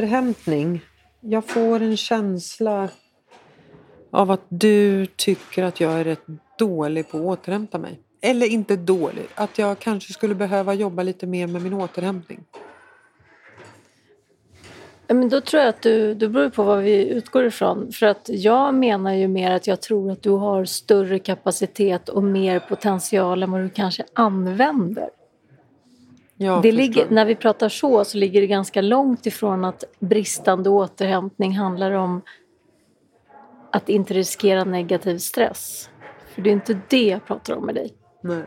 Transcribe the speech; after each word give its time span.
återhämtning. 0.00 0.80
Jag 1.20 1.44
får 1.44 1.82
en 1.82 1.96
känsla 1.96 2.88
av 4.10 4.30
att 4.30 4.44
du 4.48 5.06
tycker 5.06 5.62
att 5.62 5.80
jag 5.80 5.92
är 5.92 6.04
rätt 6.04 6.24
dålig 6.58 7.10
på 7.10 7.18
att 7.18 7.24
återhämta 7.24 7.78
mig. 7.78 8.00
Eller 8.22 8.46
inte 8.46 8.76
dålig, 8.76 9.26
att 9.34 9.58
jag 9.58 9.78
kanske 9.78 10.12
skulle 10.12 10.34
behöva 10.34 10.74
jobba 10.74 11.02
lite 11.02 11.26
mer 11.26 11.46
med 11.46 11.62
min 11.62 11.74
återhämtning. 11.74 12.44
Men 15.08 15.28
då 15.28 15.40
tror 15.40 15.60
jag 15.62 15.68
att 15.68 15.82
du, 15.82 16.14
det 16.14 16.28
beror 16.28 16.50
på 16.50 16.62
vad 16.62 16.82
vi 16.82 17.08
utgår 17.08 17.44
ifrån. 17.46 17.92
För 17.92 18.06
att 18.06 18.28
jag 18.28 18.74
menar 18.74 19.14
ju 19.14 19.28
mer 19.28 19.50
att 19.50 19.66
jag 19.66 19.80
tror 19.80 20.10
att 20.10 20.22
du 20.22 20.30
har 20.30 20.64
större 20.64 21.18
kapacitet 21.18 22.08
och 22.08 22.24
mer 22.24 22.60
potential 22.60 23.42
än 23.42 23.52
vad 23.52 23.60
du 23.60 23.70
kanske 23.70 24.04
använder. 24.14 25.08
Jag 26.42 26.62
Det 26.62 26.72
ligger, 26.72 27.06
när 27.10 27.24
vi 27.24 27.34
pratar 27.34 27.68
så 27.68 28.04
så 28.04 28.18
ligger 28.18 28.40
det 28.40 28.46
ganska 28.46 28.80
långt 28.82 29.26
ifrån 29.26 29.64
att 29.64 29.84
bristande 29.98 30.70
återhämtning 30.70 31.56
handlar 31.58 31.90
om 31.90 32.22
att 33.72 33.88
inte 33.88 34.14
riskera 34.14 34.64
negativ 34.64 35.18
stress. 35.18 35.90
För 36.34 36.42
det 36.42 36.50
är 36.50 36.52
inte 36.52 36.80
det 36.88 37.02
jag 37.06 37.26
pratar 37.26 37.56
om 37.56 37.66
med 37.66 37.74
dig. 37.74 37.94
Nej. 38.20 38.42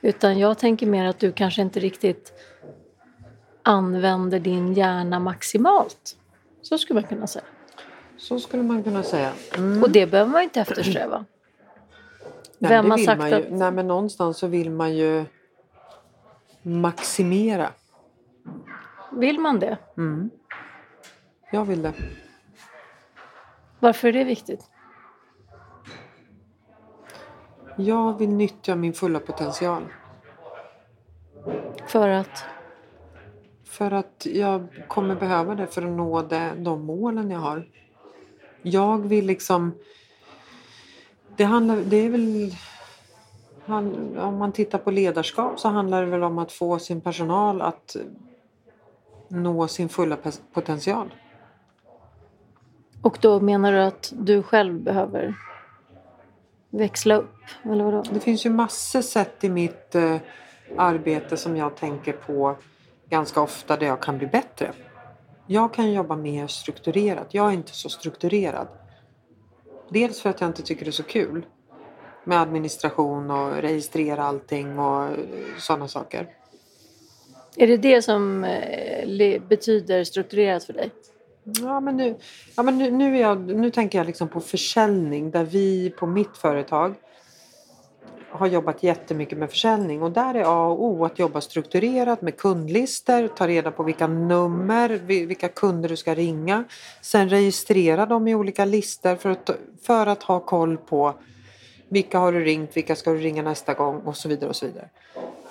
Utan 0.00 0.38
jag 0.38 0.58
tänker 0.58 0.86
mer 0.86 1.04
att 1.06 1.18
du 1.18 1.32
kanske 1.32 1.62
inte 1.62 1.80
riktigt 1.80 2.32
använder 3.62 4.40
din 4.40 4.74
hjärna 4.74 5.18
maximalt. 5.18 6.16
Så 6.62 6.78
skulle 6.78 7.00
man 7.00 7.08
kunna 7.08 7.26
säga. 7.26 7.44
Så 8.16 8.40
skulle 8.40 8.62
man 8.62 8.82
kunna 8.82 9.02
säga. 9.02 9.32
Mm. 9.56 9.82
Och 9.82 9.90
det 9.90 10.06
behöver 10.06 10.30
man 10.30 10.42
inte 10.42 10.60
eftersträva. 10.60 11.24
Nej, 12.58 12.70
Vem 12.70 12.90
har 12.90 12.98
sagt 12.98 13.32
att- 13.32 13.50
Nej, 13.50 13.70
men 13.72 13.86
någonstans 13.88 14.38
så 14.38 14.46
vill 14.46 14.70
man 14.70 14.96
ju 14.96 15.24
maximera. 16.62 17.72
Vill 19.12 19.40
man 19.40 19.60
det? 19.60 19.78
Mm. 19.96 20.30
Jag 21.52 21.64
vill 21.64 21.82
det. 21.82 21.92
Varför 23.78 24.08
är 24.08 24.12
det 24.12 24.24
viktigt? 24.24 24.70
Jag 27.76 28.18
vill 28.18 28.28
nyttja 28.28 28.76
min 28.76 28.92
fulla 28.92 29.20
potential. 29.20 29.82
För 31.86 32.08
att... 32.08 32.44
För 33.64 33.90
att 33.90 34.26
jag 34.26 34.84
kommer 34.88 35.14
behöva 35.14 35.54
det 35.54 35.66
för 35.66 35.82
att 35.82 35.88
nå 35.92 36.22
det, 36.22 36.52
de 36.56 36.84
målen 36.84 37.30
jag 37.30 37.38
har. 37.38 37.68
Jag 38.62 39.08
vill 39.08 39.26
liksom... 39.26 39.74
Det 41.36 41.44
handlar... 41.44 41.76
Det 41.76 41.96
är 41.96 42.10
väl... 42.10 42.54
han- 43.68 44.18
Om 44.18 44.36
man 44.38 44.52
tittar 44.52 44.78
på 44.78 44.90
ledarskap 44.90 45.60
så 45.60 45.68
handlar 45.68 46.04
det 46.04 46.10
väl 46.10 46.22
om 46.22 46.38
att 46.38 46.52
få 46.52 46.78
sin 46.78 47.00
personal 47.00 47.62
att 47.62 47.96
nå 49.28 49.68
sin 49.68 49.88
fulla 49.88 50.16
potential. 50.52 51.14
Och 53.02 53.18
då 53.20 53.40
menar 53.40 53.72
du 53.72 53.82
att 53.82 54.12
du 54.16 54.42
själv 54.42 54.80
behöver 54.82 55.34
växla 56.70 57.14
upp? 57.14 57.34
Eller 57.62 57.84
vadå? 57.84 58.02
Det 58.12 58.20
finns 58.20 58.46
ju 58.46 58.50
massor 58.50 59.02
sätt 59.02 59.44
i 59.44 59.48
mitt 59.48 59.94
eh, 59.94 60.16
arbete 60.76 61.36
som 61.36 61.56
jag 61.56 61.76
tänker 61.76 62.12
på 62.12 62.56
ganska 63.08 63.40
ofta 63.40 63.76
där 63.76 63.86
jag 63.86 64.02
kan 64.02 64.18
bli 64.18 64.26
bättre. 64.26 64.72
Jag 65.46 65.74
kan 65.74 65.92
jobba 65.92 66.16
mer 66.16 66.46
strukturerat. 66.46 67.34
Jag 67.34 67.48
är 67.48 67.52
inte 67.52 67.74
så 67.74 67.88
strukturerad. 67.88 68.68
Dels 69.90 70.20
för 70.20 70.30
att 70.30 70.40
jag 70.40 70.50
inte 70.50 70.62
tycker 70.62 70.84
det 70.84 70.90
är 70.90 70.92
så 70.92 71.02
kul 71.02 71.46
med 72.28 72.40
administration 72.40 73.30
och 73.30 73.52
registrera 73.52 74.24
allting 74.24 74.78
och 74.78 75.10
sådana 75.58 75.88
saker. 75.88 76.26
Är 77.56 77.66
det 77.66 77.76
det 77.76 78.02
som 78.02 78.44
eh, 78.44 79.40
betyder 79.48 80.04
strukturerat 80.04 80.64
för 80.64 80.72
dig? 80.72 80.90
Ja, 81.44 81.80
men 81.80 81.96
nu, 81.96 82.14
ja, 82.56 82.62
men 82.62 82.78
nu, 82.78 82.90
nu, 82.90 83.16
är 83.16 83.20
jag, 83.20 83.40
nu 83.40 83.70
tänker 83.70 83.98
jag 83.98 84.06
liksom 84.06 84.28
på 84.28 84.40
försäljning 84.40 85.30
där 85.30 85.44
vi 85.44 85.90
på 85.90 86.06
mitt 86.06 86.36
företag 86.36 86.94
har 88.30 88.46
jobbat 88.46 88.82
jättemycket 88.82 89.38
med 89.38 89.50
försäljning 89.50 90.02
och 90.02 90.10
där 90.10 90.34
är 90.34 90.44
A 90.44 90.66
och 90.66 90.84
O 90.84 91.04
att 91.04 91.18
jobba 91.18 91.40
strukturerat 91.40 92.22
med 92.22 92.36
kundlistor, 92.36 93.28
ta 93.28 93.46
reda 93.48 93.70
på 93.70 93.82
vilka 93.82 94.06
nummer, 94.06 94.88
vi- 95.06 95.26
vilka 95.26 95.48
kunder 95.48 95.88
du 95.88 95.96
ska 95.96 96.14
ringa. 96.14 96.64
Sen 97.02 97.28
registrera 97.28 98.06
dem 98.06 98.28
i 98.28 98.34
olika 98.34 98.64
listor 98.64 99.16
för 99.16 99.30
att, 99.30 99.50
för 99.82 100.06
att 100.06 100.22
ha 100.22 100.40
koll 100.40 100.76
på 100.76 101.14
vilka 101.88 102.18
har 102.18 102.32
du 102.32 102.44
ringt, 102.44 102.76
vilka 102.76 102.96
ska 102.96 103.10
du 103.10 103.18
ringa 103.18 103.42
nästa 103.42 103.74
gång 103.74 104.00
och 104.00 104.16
så 104.16 104.28
vidare 104.28 104.50
och 104.50 104.56
så 104.56 104.66
vidare. 104.66 104.88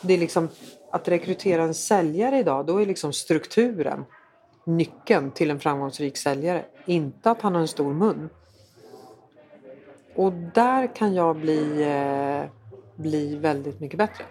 Det 0.02 0.14
är 0.14 0.18
liksom 0.18 0.50
att 0.92 1.08
rekrytera 1.08 1.64
en 1.64 1.74
säljare 1.74 2.40
idag, 2.40 2.66
då 2.66 2.78
är 2.82 2.86
liksom 2.86 3.14
strukturen 3.14 4.06
nyckeln 4.66 5.32
till 5.32 5.52
en 5.52 5.60
framgångsrik 5.60 6.18
säljare. 6.18 6.66
Inte 6.86 7.32
att 7.32 7.42
han 7.42 7.54
har 7.54 7.62
en 7.62 7.68
stor 7.68 7.94
mun. 7.94 8.30
Och 10.16 10.34
där 10.34 10.96
kan 10.96 11.14
jag 11.16 11.36
bli, 11.36 11.84
eh, 11.84 12.50
bli 12.96 13.36
väldigt 13.36 13.80
mycket 13.80 13.98
bättre. 13.98 14.24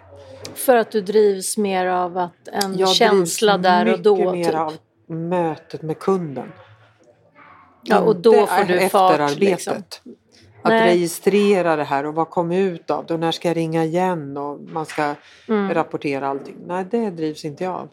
För 0.53 0.75
att 0.75 0.91
du 0.91 1.01
drivs 1.01 1.57
mer 1.57 1.85
av 1.85 2.17
att 2.17 2.47
en 2.51 2.77
Jag 2.77 2.89
känsla 2.95 3.57
drivs 3.57 3.63
där 3.63 3.93
och 3.93 3.99
då? 3.99 4.15
mycket 4.15 4.33
mer 4.33 4.43
Typ. 4.43 4.55
av 4.55 4.73
mötet 5.15 5.81
med 5.81 5.99
kunden. 5.99 6.51
Ja, 7.83 7.99
och 7.99 8.15
då 8.15 8.33
får 8.33 8.63
du 8.63 8.89
fart, 8.89 9.11
efterarbetet. 9.19 9.39
liksom. 9.39 9.75
Att 10.67 10.73
Nej. 10.73 10.89
registrera 10.93 11.75
det 11.75 11.83
här 11.83 12.05
och 12.05 12.15
vad 12.15 12.29
kom 12.29 12.51
ut 12.51 12.91
av 12.91 13.05
det 13.05 13.13
och 13.13 13.19
när 13.19 13.31
ska 13.31 13.47
jag 13.47 13.57
ringa 13.57 13.83
igen 13.83 14.37
och 14.37 14.59
man 14.61 14.85
ska 14.85 15.15
Mm. 15.47 15.73
rapportera 15.73 16.27
allting. 16.27 16.55
Nej, 16.67 16.85
det 16.91 17.09
drivs 17.09 17.45
inte 17.45 17.63
jag 17.63 17.73
av. 17.75 17.89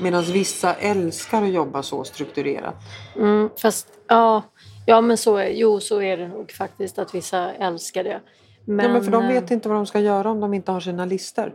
Medan 0.00 0.22
vissa 0.22 0.74
älskar 0.74 1.42
att 1.42 1.52
jobba 1.52 1.82
så 1.82 2.04
strukturerat. 2.04 2.74
Mm, 3.16 3.50
fast 3.62 3.88
ja, 4.08 4.42
ja, 4.86 5.00
men 5.00 5.16
så 5.16 5.36
är, 5.36 5.48
jo, 5.48 5.80
så 5.80 6.02
är 6.02 6.16
det 6.16 6.28
nog 6.28 6.52
faktiskt 6.52 6.98
att 6.98 7.14
vissa 7.14 7.52
älskar 7.52 8.04
det. 8.04 8.20
Men, 8.64 8.86
ja, 8.86 8.92
men 8.92 9.04
för 9.04 9.12
de 9.12 9.22
eh, 9.24 9.28
vet 9.28 9.50
inte 9.50 9.68
vad 9.68 9.78
de 9.78 9.86
ska 9.86 10.00
göra 10.00 10.30
om 10.30 10.40
de 10.40 10.54
inte 10.54 10.72
har 10.72 10.80
sina 10.80 11.04
listor. 11.04 11.52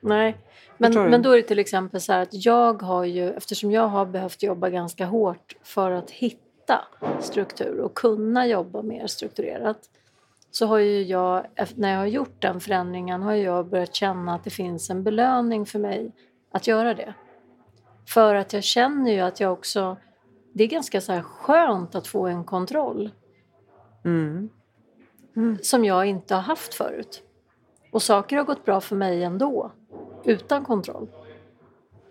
Nej, 0.00 0.36
men, 0.78 1.10
men 1.10 1.22
då 1.22 1.30
är 1.30 1.36
det 1.36 1.42
till 1.42 1.58
exempel 1.58 2.00
så 2.00 2.12
här 2.12 2.22
att 2.22 2.28
jag 2.44 2.82
har 2.82 3.04
ju, 3.04 3.30
eftersom 3.30 3.70
jag 3.70 3.88
har 3.88 4.06
behövt 4.06 4.42
jobba 4.42 4.70
ganska 4.70 5.06
hårt 5.06 5.56
för 5.62 5.90
att 5.90 6.10
hitta 6.10 6.43
struktur 7.20 7.80
och 7.80 7.94
kunna 7.94 8.46
jobba 8.46 8.82
mer 8.82 9.06
strukturerat 9.06 9.78
så 10.50 10.66
har 10.66 10.78
ju 10.78 11.02
jag, 11.02 11.46
när 11.74 11.90
jag 11.92 11.98
har 11.98 12.06
gjort 12.06 12.42
den 12.42 12.60
förändringen 12.60 13.22
har 13.22 13.32
jag 13.34 13.66
börjat 13.66 13.94
känna 13.94 14.34
att 14.34 14.44
det 14.44 14.50
finns 14.50 14.90
en 14.90 15.02
belöning 15.02 15.66
för 15.66 15.78
mig 15.78 16.12
att 16.50 16.66
göra 16.66 16.94
det. 16.94 17.14
För 18.08 18.34
att 18.34 18.52
jag 18.52 18.64
känner 18.64 19.12
ju 19.12 19.20
att 19.20 19.40
jag 19.40 19.52
också, 19.52 19.96
det 20.52 20.64
är 20.64 20.68
ganska 20.68 21.00
så 21.00 21.12
här 21.12 21.22
skönt 21.22 21.94
att 21.94 22.06
få 22.06 22.26
en 22.26 22.44
kontroll 22.44 23.10
Mm. 25.36 25.58
som 25.62 25.84
jag 25.84 26.06
inte 26.06 26.34
har 26.34 26.42
haft 26.42 26.74
förut. 26.74 27.22
Och 27.90 28.02
saker 28.02 28.36
har 28.36 28.44
gått 28.44 28.64
bra 28.64 28.80
för 28.80 28.96
mig 28.96 29.24
ändå, 29.24 29.72
utan 30.24 30.64
kontroll. 30.64 31.08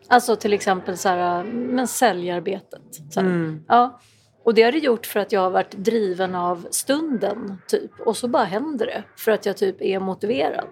Alltså 0.07 0.35
till 0.35 0.53
exempel 0.53 0.97
så 0.97 1.09
här, 1.09 1.43
men 1.43 1.87
säljarbetet. 1.87 2.81
Så 3.09 3.19
här. 3.19 3.27
Mm. 3.27 3.63
Ja. 3.67 3.99
Och 4.43 4.53
det 4.53 4.63
har 4.63 4.71
det 4.71 4.77
gjort 4.77 5.05
för 5.05 5.19
att 5.19 5.31
jag 5.31 5.41
har 5.41 5.49
varit 5.49 5.71
driven 5.71 6.35
av 6.35 6.67
stunden, 6.71 7.57
typ. 7.67 7.91
Och 7.99 8.17
så 8.17 8.27
bara 8.27 8.43
händer 8.43 8.85
det, 8.85 9.03
för 9.15 9.31
att 9.31 9.45
jag 9.45 9.57
typ 9.57 9.81
är 9.81 9.99
motiverad. 9.99 10.67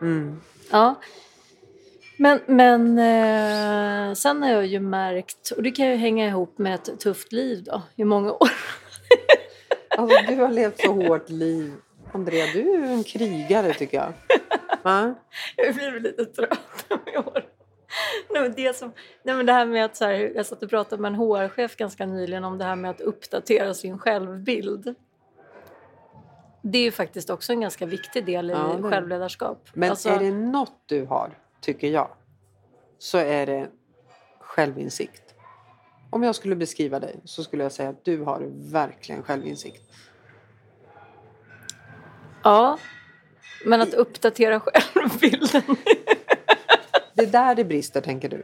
Mm. 0.00 0.40
Ja. 0.70 0.94
Men, 2.16 2.40
men 2.46 2.98
eh, 2.98 4.14
sen 4.14 4.42
har 4.42 4.50
jag 4.50 4.66
ju 4.66 4.80
märkt, 4.80 5.50
och 5.50 5.62
det 5.62 5.70
kan 5.70 5.86
ju 5.86 5.94
hänga 5.94 6.26
ihop 6.28 6.58
med 6.58 6.74
ett 6.74 7.00
tufft 7.00 7.32
liv 7.32 7.64
då, 7.64 7.82
i 7.96 8.04
många 8.04 8.32
år. 8.32 8.50
Alltså, 9.90 10.18
du 10.28 10.34
har 10.34 10.50
levt 10.50 10.80
så 10.80 10.92
hårt 10.92 11.30
liv. 11.30 11.72
Andrea, 12.12 12.46
du 12.52 12.60
är 12.60 12.78
ju 12.78 12.86
en 12.86 13.04
krigare 13.04 13.74
tycker 13.74 13.96
jag. 13.96 14.12
Va? 14.82 15.14
Jag 15.56 15.74
blir 15.74 16.00
lite 16.00 16.24
trött 16.24 16.86
i 17.06 17.16
år. 17.16 17.57
Nej, 18.30 18.42
men 18.42 18.52
det, 18.56 18.76
som, 18.76 18.92
nej, 19.22 19.34
men 19.34 19.46
det 19.46 19.52
här 19.52 19.66
med 19.66 19.84
att 19.84 19.96
så 19.96 20.04
här, 20.04 20.32
jag 20.34 20.46
satt 20.46 20.62
och 20.62 20.70
pratade 20.70 21.02
med 21.02 21.08
en 21.08 21.14
HR-chef 21.14 21.76
ganska 21.76 22.06
nyligen 22.06 22.44
om 22.44 22.58
det 22.58 22.64
här 22.64 22.76
med 22.76 22.90
att 22.90 23.00
uppdatera 23.00 23.74
sin 23.74 23.98
självbild. 23.98 24.94
Det 26.62 26.78
är 26.78 26.82
ju 26.82 26.90
faktiskt 26.90 27.30
också 27.30 27.52
en 27.52 27.60
ganska 27.60 27.86
viktig 27.86 28.26
del 28.26 28.50
i 28.50 28.52
Ja, 28.52 28.78
det. 28.82 28.90
självledarskap. 28.90 29.68
Men 29.74 29.90
Alltså, 29.90 30.08
är 30.08 30.18
det 30.18 30.30
något 30.32 30.82
du 30.86 31.04
har, 31.04 31.38
tycker 31.60 31.88
jag, 31.88 32.08
så 32.98 33.18
är 33.18 33.46
det 33.46 33.68
självinsikt. 34.40 35.34
Om 36.10 36.22
jag 36.22 36.34
skulle 36.34 36.56
beskriva 36.56 37.00
dig 37.00 37.20
så 37.24 37.44
skulle 37.44 37.62
jag 37.62 37.72
säga 37.72 37.88
att 37.88 38.04
du 38.04 38.22
har 38.22 38.48
verkligen 38.72 39.22
självinsikt. 39.22 39.82
Ja, 42.44 42.78
men 43.64 43.80
att 43.80 43.94
uppdatera 43.94 44.60
självbilden. 44.60 45.62
Det 47.18 47.24
är 47.24 47.26
där 47.26 47.54
det 47.54 47.64
brister, 47.64 48.00
tänker 48.00 48.28
du. 48.28 48.42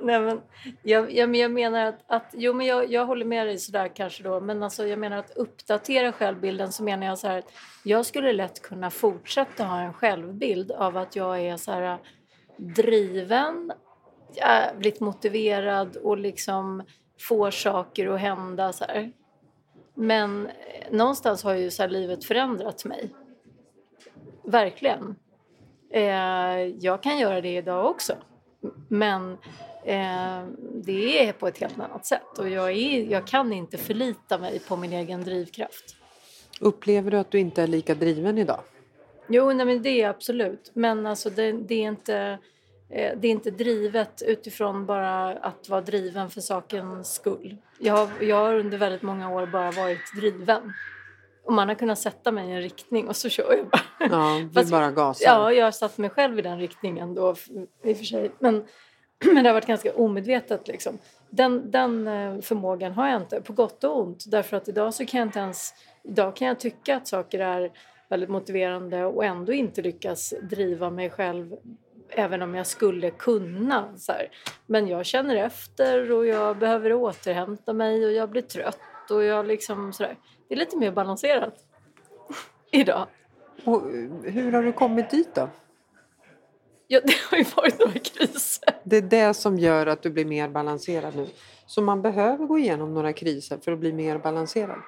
Nej, 0.00 0.20
men 0.20 0.40
jag, 0.82 1.12
jag, 1.12 1.36
jag 1.36 1.50
menar 1.50 1.86
att, 1.86 1.98
att 2.06 2.26
jo, 2.32 2.52
men 2.52 2.66
jag, 2.66 2.92
jag 2.92 3.06
håller 3.06 3.24
med 3.24 3.46
dig 3.46 3.58
sådär 3.58 3.88
kanske 3.94 4.22
då, 4.22 4.40
men 4.40 4.62
alltså 4.62 4.86
jag 4.86 4.98
menar 4.98 5.16
att 5.18 5.36
uppdatera 5.36 6.12
självbilden 6.12 6.72
så 6.72 6.82
menar 6.82 7.06
jag 7.06 7.18
så 7.18 7.28
här 7.28 7.38
att 7.38 7.52
jag 7.84 8.06
skulle 8.06 8.32
lätt 8.32 8.62
kunna 8.62 8.90
fortsätta 8.90 9.64
ha 9.64 9.80
en 9.80 9.92
självbild 9.92 10.72
av 10.72 10.96
att 10.96 11.16
jag 11.16 11.40
är 11.40 11.56
så 11.56 11.72
här 11.72 11.82
äh, 11.82 11.98
driven, 12.56 13.72
jävligt 14.34 15.00
motiverad 15.00 15.96
och 15.96 16.18
liksom 16.18 16.82
får 17.20 17.50
saker 17.50 18.08
att 18.08 18.20
hända 18.20 18.72
så 18.72 18.84
här. 18.84 19.12
Men 19.94 20.46
eh, 20.46 20.52
någonstans 20.90 21.44
har 21.44 21.54
ju 21.54 21.70
så 21.70 21.82
här 21.82 21.90
livet 21.90 22.24
förändrat 22.24 22.84
mig. 22.84 23.10
Verkligen. 24.44 25.16
Eh, 25.92 26.66
jag 26.80 27.02
kan 27.02 27.18
göra 27.18 27.40
det 27.40 27.56
idag 27.56 27.90
också. 27.90 28.16
Men 28.88 29.32
eh, 29.84 30.44
det 30.74 31.28
är 31.28 31.32
på 31.32 31.48
ett 31.48 31.58
helt 31.58 31.80
annat 31.80 32.06
sätt 32.06 32.38
och 32.38 32.48
jag, 32.48 32.70
är, 32.70 33.10
jag 33.10 33.26
kan 33.26 33.52
inte 33.52 33.78
förlita 33.78 34.38
mig 34.38 34.58
på 34.68 34.76
min 34.76 34.92
egen 34.92 35.24
drivkraft. 35.24 35.96
Upplever 36.60 37.10
du 37.10 37.16
att 37.16 37.30
du 37.30 37.38
inte 37.38 37.62
är 37.62 37.66
lika 37.66 37.94
driven 37.94 38.38
idag? 38.38 38.60
Jo, 39.28 39.52
nej, 39.52 39.66
men 39.66 39.82
det 39.82 40.02
är 40.02 40.08
absolut. 40.08 40.70
Men 40.74 41.06
alltså 41.06 41.30
det, 41.30 41.52
det 41.52 41.74
är 41.74 41.88
inte 41.88 42.38
Eh, 42.92 43.16
det 43.16 43.28
är 43.28 43.32
inte 43.32 43.50
drivet 43.50 44.22
utifrån 44.26 44.86
bara 44.86 45.32
att 45.32 45.68
vara 45.68 45.80
driven 45.80 46.30
för 46.30 46.40
sakens 46.40 47.14
skull. 47.14 47.56
Jag 47.78 48.08
jag 48.20 48.36
har 48.36 48.54
under 48.54 48.78
väldigt 48.78 49.02
många 49.02 49.30
år 49.30 49.46
bara 49.46 49.70
varit 49.70 50.14
driven. 50.16 50.72
Och 51.44 51.52
man 51.52 51.68
har 51.68 51.74
kunnat 51.74 51.98
sätta 51.98 52.32
mig 52.32 52.48
i 52.48 52.52
en 52.52 52.62
riktning 52.62 53.08
och 53.08 53.16
så 53.16 53.28
kör 53.28 53.52
jag 53.56 53.66
bara. 53.66 53.82
Ja, 54.10 54.40
du 54.62 54.70
bara 54.70 54.90
gasar. 54.90 55.26
Ja, 55.26 55.52
jag 55.52 55.64
har 55.64 55.70
satt 55.70 55.98
mig 55.98 56.10
själv 56.10 56.38
i 56.38 56.42
den 56.42 56.58
riktningen 56.58 57.14
då 57.14 57.34
i 57.84 57.92
och 57.92 57.96
för 57.96 58.04
sig. 58.04 58.30
Men, 58.38 58.64
men 59.24 59.42
det 59.42 59.48
har 59.48 59.54
varit 59.54 59.66
ganska 59.66 59.92
omedvetet 59.94 60.68
liksom. 60.68 60.98
Den, 61.30 61.70
den 61.70 62.06
eh, 62.06 62.40
förmågan 62.40 62.92
har 62.92 63.08
jag 63.08 63.22
inte, 63.22 63.40
på 63.40 63.52
gott 63.52 63.84
och 63.84 64.00
ont. 64.00 64.24
Därför 64.30 64.56
att 64.56 64.68
idag 64.68 64.94
så 64.94 65.06
kan 65.06 65.18
jag 65.18 65.28
inte 65.28 65.38
ens... 65.38 65.74
Idag 66.04 66.36
kan 66.36 66.48
jag 66.48 66.60
tycka 66.60 66.96
att 66.96 67.08
saker 67.08 67.38
är 67.38 67.70
väldigt 68.08 68.30
motiverande 68.30 69.04
och 69.04 69.24
ändå 69.24 69.52
inte 69.52 69.82
lyckas 69.82 70.34
driva 70.42 70.90
mig 70.90 71.10
själv 71.10 71.56
även 72.08 72.42
om 72.42 72.54
jag 72.54 72.66
skulle 72.66 73.10
kunna. 73.10 73.98
Så 73.98 74.12
här. 74.12 74.28
Men 74.66 74.88
jag 74.88 75.06
känner 75.06 75.36
efter 75.36 76.12
och 76.12 76.26
jag 76.26 76.58
behöver 76.58 76.92
återhämta 76.92 77.72
mig 77.72 78.06
och 78.06 78.12
jag 78.12 78.30
blir 78.30 78.42
trött 78.42 79.10
och 79.10 79.24
jag 79.24 79.46
liksom 79.46 79.92
sådär. 79.92 80.16
Det 80.48 80.54
är 80.54 80.58
lite 80.58 80.76
mer 80.76 80.92
balanserat 80.92 81.54
idag. 82.70 83.06
Och 83.64 83.82
hur 84.22 84.52
har 84.52 84.62
du 84.62 84.72
kommit 84.72 85.10
dit 85.10 85.34
då? 85.34 85.48
Ja, 86.86 87.00
det 87.04 87.14
har 87.30 87.38
ju 87.38 87.44
varit 87.56 87.78
några 87.80 87.98
kriser. 87.98 88.74
Det 88.84 88.96
är 88.96 89.02
det 89.02 89.34
som 89.34 89.58
gör 89.58 89.86
att 89.86 90.02
du 90.02 90.10
blir 90.10 90.24
mer 90.24 90.48
balanserad 90.48 91.16
nu. 91.16 91.26
Så 91.66 91.82
man 91.82 92.02
behöver 92.02 92.46
gå 92.46 92.58
igenom 92.58 92.94
några 92.94 93.12
kriser 93.12 93.58
för 93.58 93.72
att 93.72 93.78
bli 93.78 93.92
mer 93.92 94.18
balanserad. 94.18 94.78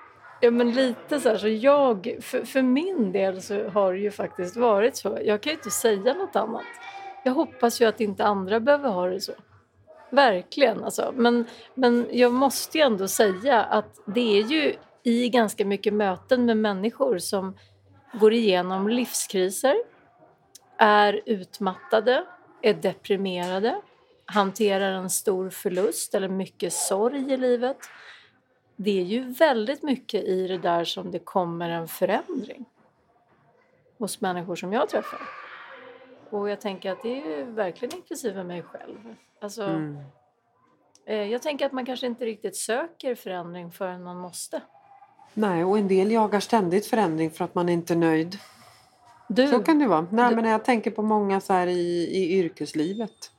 Ja 0.41 0.51
men 0.51 0.71
lite 0.71 1.21
så 1.21 1.29
här, 1.29 1.37
så 1.37 1.49
jag, 1.49 2.19
för, 2.21 2.45
för 2.45 2.63
min 2.63 3.13
del 3.13 3.43
så 3.43 3.69
har 3.69 3.93
det 3.93 3.99
ju 3.99 4.11
faktiskt 4.11 4.57
varit 4.57 4.97
så. 4.97 5.19
Jag 5.25 5.41
kan 5.41 5.51
ju 5.51 5.57
inte 5.57 5.71
säga 5.71 6.15
något 6.15 6.37
annat. 6.37 6.65
Jag 7.25 7.33
hoppas 7.33 7.81
ju 7.81 7.85
att 7.85 8.01
inte 8.01 8.25
andra 8.25 8.61
behöver 8.61 8.89
ha 8.89 9.07
det 9.07 9.21
så. 9.21 9.33
Verkligen 10.11 10.85
alltså. 10.85 11.13
Men, 11.17 11.45
men 11.75 12.07
jag 12.11 12.33
måste 12.33 12.79
ju 12.79 12.85
ändå 12.85 13.09
säga 13.09 13.63
att 13.63 14.01
det 14.07 14.39
är 14.39 14.43
ju 14.43 14.75
i 15.05 15.29
ganska 15.29 15.65
mycket 15.65 15.93
möten 15.93 16.45
med 16.45 16.57
människor 16.57 17.19
som 17.19 17.57
går 18.13 18.33
igenom 18.33 18.89
livskriser, 18.89 19.77
är 20.79 21.21
utmattade, 21.27 22.25
är 22.63 22.75
deprimerade, 22.75 23.81
hanterar 24.27 24.93
en 24.93 25.11
stor 25.11 25.51
förlust 25.51 26.15
eller 26.15 26.29
mycket 26.29 26.73
sorg 26.73 27.33
i 27.33 27.37
livet. 27.37 27.77
Det 28.77 29.01
är 29.01 29.05
ju 29.05 29.33
väldigt 29.33 29.83
mycket 29.83 30.25
i 30.25 30.49
det 30.49 30.59
där 30.59 30.85
som 30.85 31.11
det 31.11 31.19
kommer 31.19 31.71
en 31.71 31.89
förändring 31.89 32.65
hos 33.99 34.21
människor 34.21 34.57
som 34.57 34.73
jag 34.73 34.89
träffar. 34.89 35.21
Och 36.31 36.51
jag 36.51 36.61
tänker 36.61 36.93
att 36.93 37.03
det 37.03 37.41
är 37.41 37.45
verkligen 37.45 37.97
inklusive 37.97 38.45
mig 38.45 38.63
själv. 38.63 39.15
Alltså, 39.41 39.63
mm. 39.63 39.99
eh, 41.07 41.23
jag 41.33 41.43
tänker 41.43 41.67
att 41.67 41.73
man 41.73 41.87
kanske 41.87 42.07
inte 42.07 42.25
riktigt 42.25 42.57
söker 42.57 43.15
förändring 43.15 43.73
förrän 43.73 44.03
man 44.03 44.17
måste. 44.17 44.63
Nej, 45.35 45.65
och 45.65 45.79
en 45.79 45.89
del 45.89 46.11
jagar 46.11 46.41
ständigt 46.41 46.87
förändring 46.87 47.31
för 47.31 47.45
att 47.45 47.55
man 47.55 47.69
inte 47.69 47.95
är 47.95 47.97
nöjd. 47.97 48.39
Du, 49.29 49.49
så 49.49 49.59
kan 49.59 49.79
det 49.79 49.87
vara. 49.87 50.07
Nej, 50.11 50.31
du, 50.31 50.37
men 50.37 50.51
jag 50.51 50.65
tänker 50.65 50.91
på 50.91 51.03
många 51.03 51.41
så 51.41 51.53
här 51.53 51.67
i, 51.67 52.09
i 52.11 52.39
yrkeslivet. 52.39 53.31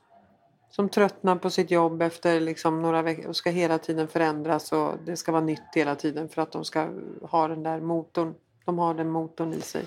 Som 0.70 0.88
tröttnar 0.88 1.36
på 1.36 1.50
sitt 1.50 1.70
jobb 1.70 2.02
efter 2.02 2.40
liksom 2.40 2.82
några 2.82 3.02
veckor 3.02 3.26
och 3.26 3.36
ska 3.36 3.50
hela 3.50 3.78
tiden 3.78 4.08
förändras 4.08 4.72
och 4.72 4.92
det 5.04 5.16
ska 5.16 5.32
vara 5.32 5.44
nytt 5.44 5.74
hela 5.74 5.94
tiden 5.94 6.28
för 6.28 6.42
att 6.42 6.52
de 6.52 6.64
ska 6.64 6.88
ha 7.22 7.48
den 7.48 7.62
där 7.62 7.80
motorn. 7.80 8.34
De 8.64 8.78
har 8.78 8.94
den 8.94 9.10
motorn 9.10 9.52
i 9.52 9.60
sig. 9.60 9.84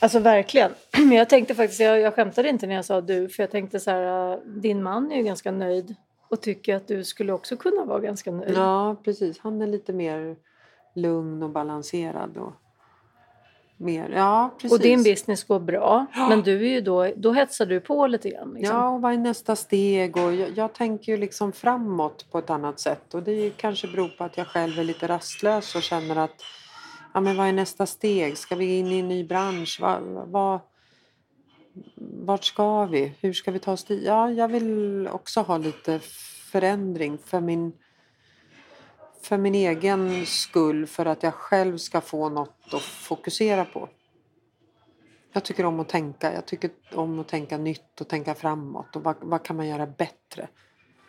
Alltså 0.00 0.18
verkligen. 0.18 0.70
Men 0.98 1.12
jag 1.12 1.28
tänkte 1.28 1.54
faktiskt, 1.54 1.80
jag, 1.80 2.00
jag 2.00 2.14
skämtade 2.14 2.48
inte 2.48 2.66
när 2.66 2.74
jag 2.74 2.84
sa 2.84 3.00
du, 3.00 3.28
för 3.28 3.42
jag 3.42 3.50
tänkte 3.50 3.80
så 3.80 3.90
här, 3.90 4.32
äh, 4.32 4.38
din 4.44 4.82
man 4.82 5.12
är 5.12 5.16
ju 5.16 5.22
ganska 5.22 5.50
nöjd 5.50 5.94
och 6.28 6.40
tycker 6.40 6.76
att 6.76 6.88
du 6.88 7.04
skulle 7.04 7.32
också 7.32 7.56
kunna 7.56 7.84
vara 7.84 8.00
ganska 8.00 8.30
nöjd. 8.30 8.56
Ja, 8.56 8.96
precis. 9.04 9.38
Han 9.38 9.62
är 9.62 9.66
lite 9.66 9.92
mer 9.92 10.36
lugn 10.98 11.42
och 11.42 11.50
balanserad 11.50 12.36
och 12.36 12.52
mer, 13.80 14.10
ja 14.10 14.54
precis. 14.54 14.72
Och 14.72 14.82
din 14.82 15.02
business 15.02 15.44
går 15.44 15.60
bra, 15.60 16.06
ja. 16.14 16.28
men 16.28 16.42
du 16.42 16.66
är 16.66 16.70
ju 16.70 16.80
då, 16.80 17.12
då 17.16 17.32
hetsar 17.32 17.66
du 17.66 17.80
på 17.80 18.06
lite 18.06 18.30
grann. 18.30 18.54
Liksom. 18.54 18.76
Ja, 18.76 18.88
och 18.88 19.00
vad 19.00 19.12
är 19.12 19.16
nästa 19.16 19.56
steg? 19.56 20.16
Och 20.16 20.34
jag, 20.34 20.50
jag, 20.56 20.72
tänker 20.72 21.12
ju 21.12 21.18
liksom 21.18 21.52
framåt 21.52 22.30
på 22.30 22.38
ett 22.38 22.50
annat 22.50 22.80
sätt 22.80 23.14
och 23.14 23.22
det 23.22 23.50
kanske 23.56 23.88
beror 23.88 24.08
på 24.08 24.24
att 24.24 24.36
jag 24.36 24.46
själv 24.46 24.78
är 24.78 24.84
lite 24.84 25.08
rastlös 25.08 25.74
och 25.74 25.82
känner 25.82 26.16
att 26.16 26.42
ja, 27.14 27.20
men 27.20 27.36
vad 27.36 27.46
är 27.46 27.52
nästa 27.52 27.86
steg? 27.86 28.38
Ska 28.38 28.54
vi 28.56 28.78
in 28.78 28.86
i 28.86 28.98
en 28.98 29.08
ny 29.08 29.24
bransch? 29.24 29.78
Vad, 29.80 30.02
vad, 30.26 30.60
vart 32.24 32.44
ska 32.44 32.84
vi? 32.84 33.12
Hur 33.20 33.32
ska 33.32 33.50
vi 33.50 33.58
ta 33.58 33.72
oss 33.72 33.84
dit? 33.84 34.02
Ja, 34.06 34.30
jag 34.30 34.48
vill 34.48 35.08
också 35.12 35.40
ha 35.40 35.58
lite 35.58 36.00
förändring 36.52 37.18
för 37.18 37.40
min, 37.40 37.72
för 39.28 39.38
min 39.38 39.54
egen 39.54 40.26
skull, 40.26 40.86
för 40.86 41.06
att 41.06 41.22
jag 41.22 41.34
själv 41.34 41.76
ska 41.76 42.00
få 42.00 42.28
något 42.28 42.74
att 42.74 42.82
fokusera 42.82 43.64
på. 43.64 43.88
Jag 45.32 45.44
tycker 45.44 45.64
om 45.64 45.80
att 45.80 45.88
tänka. 45.88 46.34
Jag 46.34 46.46
tycker 46.46 46.70
om 46.94 47.18
att 47.18 47.28
tänka 47.28 47.58
nytt 47.58 48.00
och 48.00 48.08
tänka 48.08 48.34
framåt. 48.34 48.96
Och 48.96 49.04
vad, 49.04 49.16
vad 49.20 49.42
kan 49.42 49.56
man 49.56 49.68
göra 49.68 49.86
bättre? 49.86 50.48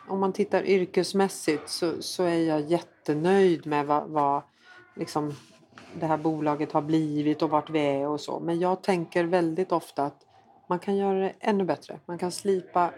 Om 0.07 0.19
man 0.19 0.33
tittar 0.33 0.63
yrkesmässigt 0.63 1.69
så, 1.69 2.01
så 2.01 2.23
är 2.23 2.47
jag 2.47 2.61
jättenöjd 2.61 3.65
med 3.65 3.85
vad, 3.85 4.09
vad 4.09 4.41
liksom, 4.95 5.33
det 5.99 6.05
här 6.05 6.17
bolaget 6.17 6.71
har 6.71 6.81
blivit 6.81 7.41
och 7.41 7.49
vart 7.49 7.69
vi 7.69 7.79
är 7.79 8.07
och 8.07 8.21
så. 8.21 8.39
Men 8.39 8.59
jag 8.59 8.83
tänker 8.83 9.23
väldigt 9.23 9.71
ofta 9.71 10.05
att 10.05 10.25
man 10.69 10.79
kan 10.79 10.97
göra 10.97 11.19
det 11.19 11.33
ännu 11.39 11.63
bättre. 11.63 11.99
Man 12.05 12.17
kan 12.17 12.31
slipa 12.31 12.91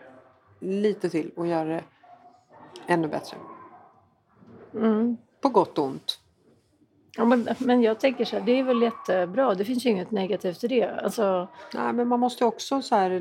lite 0.59 1.09
till 1.09 1.31
och 1.35 1.47
göra 1.47 1.69
det 1.69 1.83
ännu 2.87 3.07
bättre. 3.07 3.37
Mm. 4.73 5.17
På 5.41 5.49
gott 5.49 5.77
och 5.77 5.85
ont. 5.85 6.19
Ja, 7.17 7.25
men, 7.25 7.47
men 7.57 7.81
jag 7.81 7.99
tänker 7.99 8.25
så 8.25 8.37
här, 8.37 8.45
det 8.45 8.59
är 8.59 8.63
väl 8.63 8.81
jättebra. 8.81 9.55
Det 9.55 9.65
finns 9.65 9.85
ju 9.85 9.89
inget 9.89 10.11
negativt 10.11 10.63
i 10.63 10.67
det. 10.67 10.89
Alltså... 11.03 11.47
Nej, 11.73 11.93
men 11.93 12.07
man 12.07 12.19
måste 12.19 12.45
också 12.45 12.81
så 12.81 12.95
här 12.95 13.19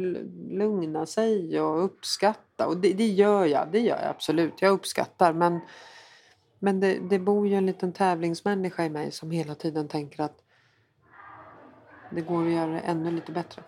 lugna 0.58 1.06
sig 1.06 1.60
och 1.60 1.84
uppskatta. 1.84 2.66
Och 2.66 2.76
det, 2.76 2.92
det 2.92 3.06
gör 3.06 3.44
jag. 3.44 3.68
Det 3.72 3.80
gör 3.80 3.96
jag 3.96 4.10
absolut. 4.10 4.62
Jag 4.62 4.72
uppskattar. 4.72 5.32
Men 5.32 5.60
men 6.62 6.80
det, 6.80 6.98
det 7.10 7.18
bor 7.18 7.48
ju 7.48 7.54
en 7.54 7.66
liten 7.66 7.92
tävlingsmänniska 7.92 8.84
i 8.84 8.90
mig 8.90 9.10
som 9.10 9.30
hela 9.30 9.54
tiden 9.54 9.88
tänker 9.88 10.22
att 10.22 10.38
det 12.10 12.20
går 12.20 12.46
att 12.46 12.52
göra 12.52 12.70
det 12.70 12.78
ännu 12.78 13.10
lite 13.10 13.32
bättre. 13.32 13.62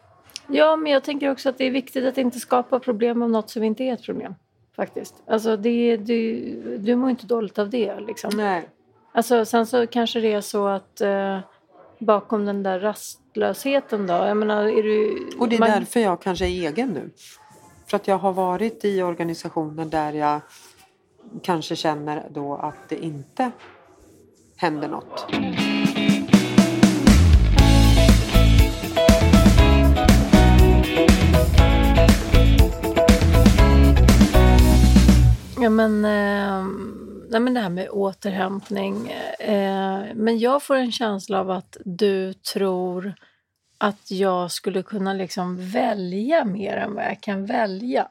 Ja, 0.48 0.76
men 0.76 0.92
jag 0.92 1.04
tänker 1.04 1.30
också 1.30 1.48
att 1.48 1.58
det 1.58 1.64
är 1.64 1.70
viktigt 1.70 2.04
att 2.04 2.18
inte 2.18 2.40
skapa 2.40 2.80
problem 2.80 3.22
av 3.22 3.30
något 3.30 3.50
som 3.50 3.62
inte 3.62 3.84
är 3.84 3.92
ett 3.92 4.02
problem. 4.02 4.34
Faktiskt. 4.76 5.22
Alltså, 5.26 5.56
det, 5.56 5.96
du, 5.96 6.78
du 6.78 6.96
mår 6.96 7.10
inte 7.10 7.26
dåligt 7.26 7.58
av 7.58 7.70
det. 7.70 8.00
Liksom. 8.00 8.30
Nej. 8.34 8.68
Alltså, 9.12 9.44
sen 9.44 9.66
så 9.66 9.86
kanske 9.86 10.20
det 10.20 10.32
är 10.32 10.40
så 10.40 10.66
att 10.66 11.00
eh, 11.00 11.38
bakom 11.98 12.44
den 12.44 12.62
där 12.62 12.80
rastlösheten 12.80 14.06
då, 14.06 14.14
jag 14.14 14.36
menar, 14.36 14.64
är 14.64 14.82
du... 14.82 15.28
Och 15.38 15.48
det 15.48 15.56
är 15.56 15.60
man... 15.60 15.70
därför 15.70 16.00
jag 16.00 16.22
kanske 16.22 16.44
är 16.44 16.68
egen 16.68 16.88
nu. 16.88 17.10
För 17.86 17.96
att 17.96 18.08
jag 18.08 18.18
har 18.18 18.32
varit 18.32 18.84
i 18.84 19.02
organisationer 19.02 19.84
där 19.84 20.12
jag 20.12 20.40
kanske 21.42 21.76
känner 21.76 22.26
då 22.30 22.54
att 22.54 22.88
det 22.88 23.04
inte 23.04 23.50
händer 24.56 24.88
något. 24.88 25.26
Ja 35.62 35.70
men, 35.70 36.04
eh, 36.04 36.66
nej, 37.28 37.40
men 37.40 37.54
det 37.54 37.60
här 37.60 37.68
med 37.68 37.88
återhämtning. 37.90 39.10
Eh, 39.38 40.04
men 40.14 40.38
jag 40.38 40.62
får 40.62 40.76
en 40.76 40.92
känsla 40.92 41.40
av 41.40 41.50
att 41.50 41.76
du 41.84 42.32
tror 42.32 43.14
att 43.78 44.10
jag 44.10 44.50
skulle 44.50 44.82
kunna 44.82 45.12
liksom 45.12 45.70
välja 45.70 46.44
mer 46.44 46.76
än 46.76 46.94
vad 46.94 47.04
jag 47.04 47.20
kan 47.20 47.46
välja. 47.46 48.08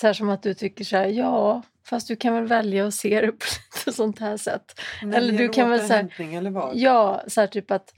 Så 0.00 0.06
här 0.06 0.14
som 0.14 0.30
att 0.30 0.42
du 0.42 0.54
tycker 0.54 0.84
så 0.84 0.96
här, 0.96 1.06
ja, 1.06 1.62
fast 1.86 2.08
du 2.08 2.16
kan 2.16 2.34
väl 2.34 2.46
välja 2.46 2.86
att 2.86 2.94
se 2.94 3.20
det 3.20 3.32
på 3.32 3.46
lite 3.76 3.96
sånt 3.96 4.18
här 4.18 4.36
sätt. 4.36 4.80
När 5.02 5.18
eller 5.18 5.38
du 5.38 5.48
kan 5.48 5.70
väl 5.70 5.86
så 5.86 5.92
här, 5.92 6.20
eller 6.20 6.50
vad? 6.50 6.76
Ja, 6.76 7.22
så 7.26 7.40
här 7.40 7.48
typ 7.48 7.70
att... 7.70 7.94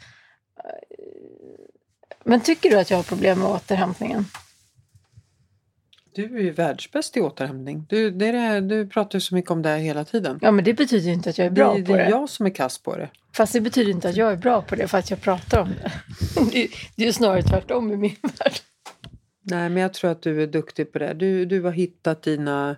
Men 2.24 2.40
tycker 2.40 2.70
du 2.70 2.78
att 2.78 2.90
jag 2.90 2.98
har 2.98 3.04
problem 3.04 3.38
med 3.38 3.48
återhämtningen? 3.48 4.24
Du 6.14 6.36
är 6.38 6.40
ju 6.42 6.50
världsbäst 6.50 7.16
i 7.16 7.20
återhämtning. 7.20 7.86
Du, 7.88 8.10
det 8.10 8.26
är 8.26 8.60
det, 8.60 8.68
du 8.68 8.86
pratar 8.86 9.16
ju 9.16 9.20
så 9.20 9.34
mycket 9.34 9.50
om 9.50 9.62
det 9.62 9.68
här 9.68 9.78
hela 9.78 10.04
tiden. 10.04 10.38
Ja, 10.42 10.50
men 10.50 10.64
det 10.64 10.74
betyder 10.74 11.06
ju 11.06 11.12
inte 11.12 11.30
att 11.30 11.38
jag 11.38 11.46
är 11.46 11.50
bra 11.50 11.74
det, 11.74 11.82
på 11.84 11.92
det 11.92 11.98
det. 11.98 12.04
är 12.04 12.10
jag 12.10 12.28
som 12.28 12.46
är 12.46 12.50
kass 12.50 12.78
på 12.78 12.96
det. 12.96 13.08
Fast 13.36 13.52
det 13.52 13.60
betyder 13.60 13.90
inte 13.90 14.08
att 14.08 14.16
jag 14.16 14.32
är 14.32 14.36
bra 14.36 14.62
på 14.62 14.74
det 14.76 14.88
för 14.88 14.98
att 14.98 15.10
jag 15.10 15.20
pratar 15.20 15.60
om 15.60 15.68
det. 15.68 15.92
Det 16.52 16.64
är- 16.64 16.68
Det 16.96 17.02
är 17.02 17.06
ju 17.06 17.12
snarare 17.12 17.42
tvärtom 17.42 17.92
i 17.92 17.96
min 17.96 18.16
värld. 18.22 18.52
Nej, 19.44 19.68
men 19.70 19.76
jag 19.82 19.94
tror 19.94 20.10
att 20.10 20.22
du 20.22 20.42
är 20.42 20.46
duktig 20.46 20.92
på 20.92 20.98
det. 20.98 21.14
Du, 21.14 21.44
du 21.44 21.62
har 21.62 21.70
hittat 21.72 22.22
dina... 22.22 22.76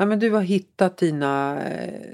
Ja, 0.00 0.06
men 0.06 0.18
du 0.18 0.30
har 0.30 0.40
hittat 0.40 0.96
dina, 0.96 1.62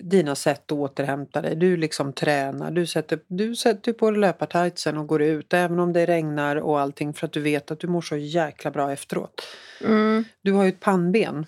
dina 0.03 0.35
sätt 0.35 0.73
att 0.73 0.79
återhämta 0.79 1.43
dig. 1.43 1.57
Du 1.57 1.77
liksom 1.77 2.13
tränar. 2.13 2.71
Du 2.71 2.87
sätter, 2.87 3.19
du 3.27 3.57
sätter 3.57 3.93
på 3.93 4.11
dig 4.11 4.21
löpartightsen 4.21 4.97
och 4.97 5.07
går 5.07 5.23
ut 5.23 5.55
även 5.55 5.79
om 5.81 5.93
det 5.93 6.07
regnar 6.07 6.57
och 6.57 6.81
allting 6.81 7.15
för 7.15 7.27
att 7.27 7.33
du 7.33 7.41
vet 7.41 7.71
att 7.71 7.81
du 7.81 7.87
mår 7.87 8.01
så 8.01 8.17
jäkla 8.17 8.71
bra 8.71 8.93
efteråt. 8.93 9.43
Mm, 9.85 10.25
Du 10.43 10.53
har 10.53 10.63
ju 10.65 10.69
ett 10.69 10.81
pannben. 10.81 11.47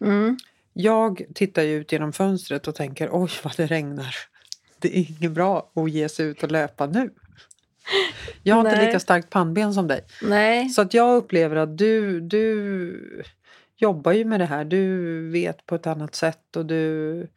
mm. 0.00 0.36
Jag 0.72 1.22
tittar 1.34 1.62
ju 1.62 1.74
ut 1.76 1.92
genom 1.92 2.12
fönstret 2.12 2.68
och 2.68 2.74
tänker 2.74 3.08
oj 3.12 3.30
vad 3.42 3.56
det 3.56 3.66
regnar. 3.66 4.14
Det 4.78 4.98
är 4.98 5.06
inget 5.18 5.32
bra 5.32 5.72
att 5.74 5.90
ge 5.90 6.08
sig 6.08 6.26
ut 6.26 6.42
och 6.42 6.50
löpa 6.52 6.86
nu. 6.86 7.10
Jag 8.42 8.54
har 8.54 8.60
inte 8.60 8.76
Nej. 8.76 8.86
lika 8.86 9.00
starkt 9.00 9.30
pannben 9.30 9.74
som 9.74 9.88
dig. 9.88 10.00
Nej, 10.22 10.68
Så 10.68 10.82
att 10.82 10.94
jag 10.94 11.16
upplever 11.16 11.56
att 11.56 11.78
du, 11.78 12.20
du 12.20 13.22
jobbar 13.82 14.12
ju 14.12 14.24
med 14.24 14.40
det 14.40 14.46
här. 14.46 14.64
Du 14.64 15.28
vet 15.30 15.66
på 15.66 15.74
ett 15.74 15.86
annat 15.86 16.14
sätt 16.14 16.56
och 16.56 16.66
du... 16.66 17.28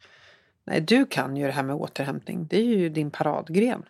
Nej, 0.64 0.80
du 0.80 1.06
kan 1.06 1.36
ju 1.36 1.46
det 1.46 1.52
här 1.52 1.62
med 1.62 1.76
återhämtning. 1.76 2.46
Det 2.46 2.56
är 2.56 2.64
ju 2.64 2.88
din 2.88 3.10
paradgren. 3.10 3.82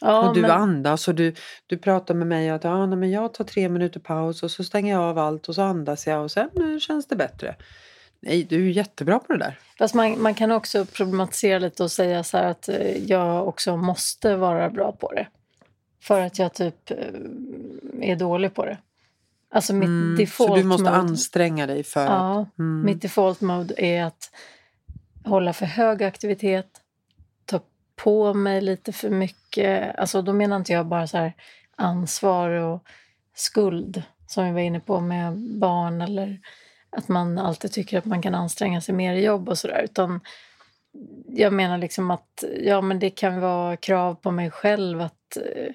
ja, 0.00 0.28
och 0.28 0.34
du 0.34 0.40
men, 0.40 0.50
andas 0.50 1.08
och 1.08 1.14
du, 1.14 1.34
du 1.66 1.78
pratar 1.78 2.14
med 2.14 2.26
mig 2.26 2.50
att 2.50 2.64
ja, 2.64 2.86
nej, 2.86 2.98
men 2.98 3.10
jag 3.10 3.34
tar 3.34 3.44
tre 3.44 3.68
minuter 3.68 4.00
paus 4.00 4.42
och 4.42 4.50
så 4.50 4.64
stänger 4.64 4.94
jag 4.94 5.02
av 5.02 5.18
allt 5.18 5.48
och 5.48 5.54
så 5.54 5.62
andas 5.62 6.06
jag 6.06 6.22
och 6.22 6.30
sen 6.30 6.50
nu 6.52 6.80
känns 6.80 7.06
det 7.06 7.16
bättre. 7.16 7.56
Nej, 8.20 8.44
du 8.44 8.66
är 8.66 8.70
jättebra 8.70 9.18
på 9.18 9.32
det 9.32 9.38
där. 9.38 9.58
fast 9.78 9.94
man, 9.94 10.22
man 10.22 10.34
kan 10.34 10.50
också 10.50 10.84
problematisera 10.84 11.58
lite 11.58 11.82
och 11.82 11.90
säga 11.90 12.24
så 12.24 12.36
här 12.36 12.50
att 12.50 12.68
eh, 12.68 12.96
jag 13.04 13.48
också 13.48 13.76
måste 13.76 14.36
vara 14.36 14.70
bra 14.70 14.92
på 14.92 15.12
det. 15.12 15.26
För 16.02 16.20
att 16.20 16.38
jag 16.38 16.54
typ 16.54 16.90
eh, 16.90 18.10
är 18.10 18.16
dålig 18.16 18.54
på 18.54 18.64
det. 18.64 18.78
Alltså 19.54 19.74
mitt 19.74 19.86
Mm, 19.86 20.16
default 20.16 20.50
så 20.50 20.56
du 20.56 20.64
måste 20.64 20.84
mode, 20.84 20.96
anstränga 20.96 21.66
dig 21.66 21.82
för 21.84 22.00
att... 22.00 22.08
Ja, 22.08 22.46
Mm. 22.58 22.84
mitt 22.84 23.02
default 23.02 23.40
mode 23.40 23.74
är 23.84 24.04
att 24.04 24.30
hålla 25.24 25.52
för 25.52 25.66
hög 25.66 26.02
aktivitet, 26.02 26.66
ta 27.46 27.60
på 27.96 28.34
mig 28.34 28.60
lite 28.60 28.92
för 28.92 29.10
mycket. 29.10 29.98
Alltså 29.98 30.22
då 30.22 30.32
menar 30.32 30.56
inte 30.56 30.72
jag 30.72 30.86
bara 30.86 31.06
så 31.06 31.18
här 31.18 31.32
ansvar 31.76 32.50
och 32.50 32.84
skuld 33.34 34.02
som 34.26 34.44
vi 34.46 34.52
var 34.52 34.60
inne 34.60 34.80
på 34.80 35.00
med 35.00 35.38
barn 35.38 36.00
eller 36.02 36.40
att 36.96 37.08
man 37.08 37.38
alltid 37.38 37.72
tycker 37.72 37.98
att 37.98 38.04
man 38.04 38.22
kan 38.22 38.34
anstränga 38.34 38.80
sig 38.80 38.94
mer 38.94 39.14
i 39.14 39.24
jobb 39.24 39.48
och 39.48 39.58
sådär. 39.58 39.82
Utan 39.84 40.20
jag 41.28 41.52
menar 41.52 41.78
liksom 41.78 42.10
att 42.10 42.44
ja, 42.60 42.80
men 42.80 42.98
det 42.98 43.10
kan 43.10 43.40
vara 43.40 43.76
krav 43.76 44.14
på 44.14 44.30
mig 44.30 44.50
själv 44.50 45.00
att 45.00 45.36
eh, 45.36 45.74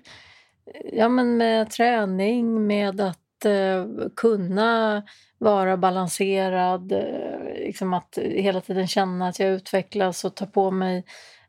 ja, 0.94 1.10
men 1.10 1.38
med 1.38 1.70
träning, 1.72 2.68
med 2.68 3.02
att 3.02 3.20
Eh, 3.46 3.86
kunna 4.16 5.04
vara 5.38 5.78
balanserad, 5.78 6.92
eh, 6.92 7.66
liksom 7.66 7.94
att 7.94 8.18
hela 8.22 8.62
tiden 8.62 8.88
känna 8.88 9.28
att 9.28 9.40
jag 9.40 9.50
utvecklas 9.50 10.26
och 10.26 10.36
ta 10.36 10.46
på 10.46 10.72
mig 10.72 11.04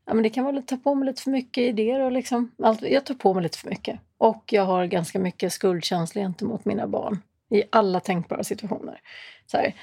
Ja, 0.08 0.14
men 0.14 0.22
det 0.22 0.30
kan 0.30 0.44
vara 0.44 0.58
att 0.58 0.66
ta 0.66 0.76
på 0.76 0.94
mig 0.94 1.06
lite 1.06 1.22
för 1.22 1.30
mycket 1.30 1.62
idéer 1.62 2.00
och 2.00 2.12
liksom, 2.12 2.50
allt, 2.62 2.82
jag 2.82 3.06
tar 3.06 3.14
på 3.14 3.34
mig 3.34 3.42
lite 3.42 3.58
för 3.58 3.70
mycket. 3.70 4.00
Och 4.18 4.52
jag 4.52 4.64
har 4.64 4.86
ganska 4.86 5.18
mycket 5.18 5.52
skuldkänsla 5.52 6.20
gentemot 6.20 6.64
mina 6.64 6.86
barn 6.86 7.22
i 7.50 7.62
alla 7.70 8.00
tänkbara 8.00 8.44
situationer. 8.44 9.00
Så 9.46 9.56
här. 9.56 9.74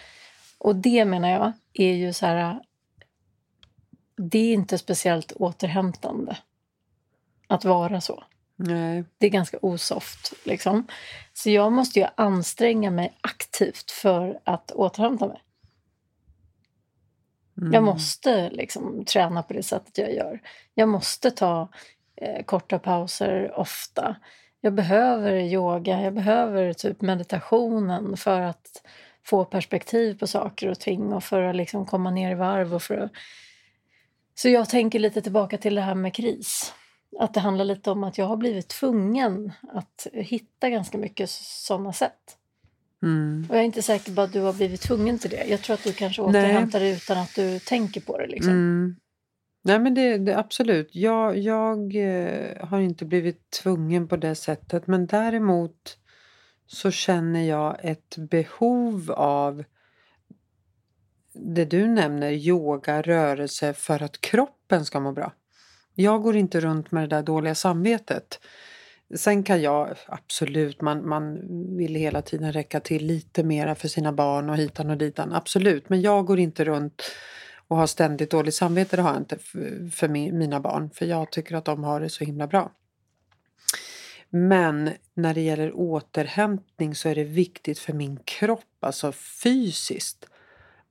Och 0.58 0.76
det 0.76 1.06
menar 1.06 1.30
jag 1.30 1.52
är 1.74 1.94
ju 1.94 2.14
så 2.14 2.26
här, 2.26 2.60
det 4.18 4.40
är 4.40 4.54
inte 4.54 4.78
speciellt 4.78 5.32
återhämtande 5.32 6.38
att 7.48 7.66
vara 7.66 8.02
så. 8.02 8.24
Nej. 8.56 9.04
Det 9.18 9.26
är 9.26 9.30
ganska 9.30 9.58
osoft. 9.62 10.34
Liksom. 10.44 10.88
Så 11.34 11.50
jag 11.50 11.72
måste 11.72 12.00
ju 12.00 12.06
anstränga 12.16 12.92
mig 12.92 13.18
aktivt 13.22 13.92
för 13.92 14.40
att 14.44 14.72
återhämta 14.72 15.28
mig. 15.28 15.42
Mm. 17.58 17.74
Jag 17.74 17.84
måste 17.84 18.50
liksom 18.50 19.06
träna 19.06 19.44
på 19.44 19.54
det 19.54 19.64
sättet 19.64 19.98
jag 19.98 20.14
gör. 20.14 20.40
Jag 20.74 20.90
måste 20.90 21.32
ta 21.32 21.70
eh, 22.16 22.44
korta 22.44 22.80
pauser 22.80 23.60
ofta. 23.60 24.16
Jag 24.62 24.74
behöver 24.74 25.34
yoga, 25.34 26.02
jag 26.02 26.14
behöver 26.14 26.74
typ 26.74 27.02
meditationen 27.02 28.18
för 28.18 28.42
att 28.42 28.86
få 29.24 29.46
perspektiv 29.46 30.20
på 30.20 30.28
saker 30.28 30.70
och 30.70 30.80
ting 30.80 31.14
och 31.14 31.24
för 31.24 31.42
att 31.42 31.56
liksom 31.56 31.86
komma 31.86 32.12
ner 32.12 32.32
i 32.32 32.36
varv. 32.36 32.74
Och 32.74 32.84
för 32.84 32.98
att... 32.98 33.12
Så 34.36 34.50
jag 34.50 34.70
tänker 34.70 35.00
lite 35.00 35.22
tillbaka 35.22 35.58
till 35.58 35.76
det 35.76 35.82
här 35.82 35.96
med 35.96 36.14
kris. 36.14 36.74
Att 37.20 37.34
det 37.34 37.40
handlar 37.40 37.66
lite 37.66 37.92
om 37.92 38.04
att 38.04 38.18
jag 38.18 38.26
har 38.26 38.38
blivit 38.38 38.68
tvungen 38.68 39.52
att 39.74 40.08
hitta 40.14 40.70
ganska 40.70 40.98
mycket 40.98 41.30
sådana 41.30 41.94
sätt. 41.94 42.38
Mm. 43.04 43.46
Och 43.50 43.56
jag 43.56 43.62
är 43.62 43.66
inte 43.66 43.82
säker 43.82 44.16
på 44.16 44.22
att 44.22 44.34
du 44.34 44.42
har 44.42 44.54
blivit 44.54 44.82
tvungen 44.82 45.20
till 45.20 45.30
det. 45.30 45.46
Jag 45.46 45.62
tror 45.62 45.74
att 45.74 45.84
du 45.84 45.94
kanske 45.94 46.22
återhämtar 46.22 46.80
dig 46.80 46.92
utan 46.92 47.18
att 47.18 47.36
du 47.36 47.60
tänker 47.60 48.02
på 48.02 48.18
det. 48.18 48.28
Liksom. 48.28 48.54
Mm. 48.54 48.96
Nej 49.64 49.80
men 49.80 49.94
det, 49.94 50.18
det 50.18 50.38
absolut. 50.38 50.96
Jag, 50.96 51.38
jag 51.38 51.96
eh, 51.96 52.68
har 52.68 52.80
inte 52.80 53.06
blivit 53.06 53.50
tvungen 53.50 54.08
på 54.08 54.18
det 54.18 54.36
sättet 54.36 54.88
men 54.88 55.08
däremot 55.08 55.98
så 56.68 56.92
känner 56.92 57.42
jag 57.42 57.78
ett 57.82 58.18
behov 58.18 59.12
av 59.12 59.64
det 61.34 61.66
du 61.66 61.88
nämner, 61.88 62.32
yoga, 62.32 63.02
rörelse 63.02 63.74
för 63.74 64.04
att 64.04 64.22
kroppen 64.22 64.86
ska 64.86 65.00
må 65.00 65.12
bra. 65.12 65.34
Jag 65.96 66.22
går 66.22 66.36
inte 66.36 66.60
runt 66.60 66.92
med 66.92 67.04
det 67.04 67.16
där 67.16 67.24
dåliga 67.24 67.56
samvetet. 67.56 68.40
Sen 69.16 69.44
kan 69.44 69.62
jag 69.62 69.96
absolut, 70.08 70.82
man, 70.82 71.08
man 71.08 71.42
vill 71.78 71.96
hela 71.96 72.22
tiden 72.22 72.54
räcka 72.54 72.80
till 72.80 73.06
lite 73.06 73.44
mera 73.44 73.76
för 73.76 73.88
sina 73.88 74.12
barn 74.12 74.50
och 74.50 74.58
hitan 74.58 74.90
och 74.90 74.98
ditan. 74.98 75.34
Absolut, 75.34 75.90
men 75.90 76.02
jag 76.02 76.26
går 76.26 76.40
inte 76.40 76.66
runt 76.66 77.02
och 77.68 77.78
har 77.78 77.88
ständigt 77.88 78.32
dåligt 78.32 78.56
samvete. 78.56 78.96
Det 78.96 79.02
har 79.02 79.10
jag 79.10 79.22
inte 79.22 79.38
för, 79.38 79.90
för 79.92 80.08
min, 80.08 80.38
mina 80.38 80.60
barn. 80.60 80.90
För 80.94 81.06
jag 81.06 81.32
tycker 81.32 81.56
att 81.56 81.66
de 81.66 81.84
har 81.84 82.00
det 82.00 82.10
så 82.10 82.24
himla 82.24 82.48
bra. 82.48 82.72
Men 84.30 84.90
när 85.14 85.34
det 85.34 85.42
gäller 85.42 85.72
återhämtning 85.76 86.96
så 86.96 87.10
är 87.10 87.16
det 87.16 87.24
viktigt 87.24 87.80
för 87.80 87.94
min 87.94 88.20
kropp, 88.26 88.78
alltså 88.80 89.12
fysiskt. 89.12 90.26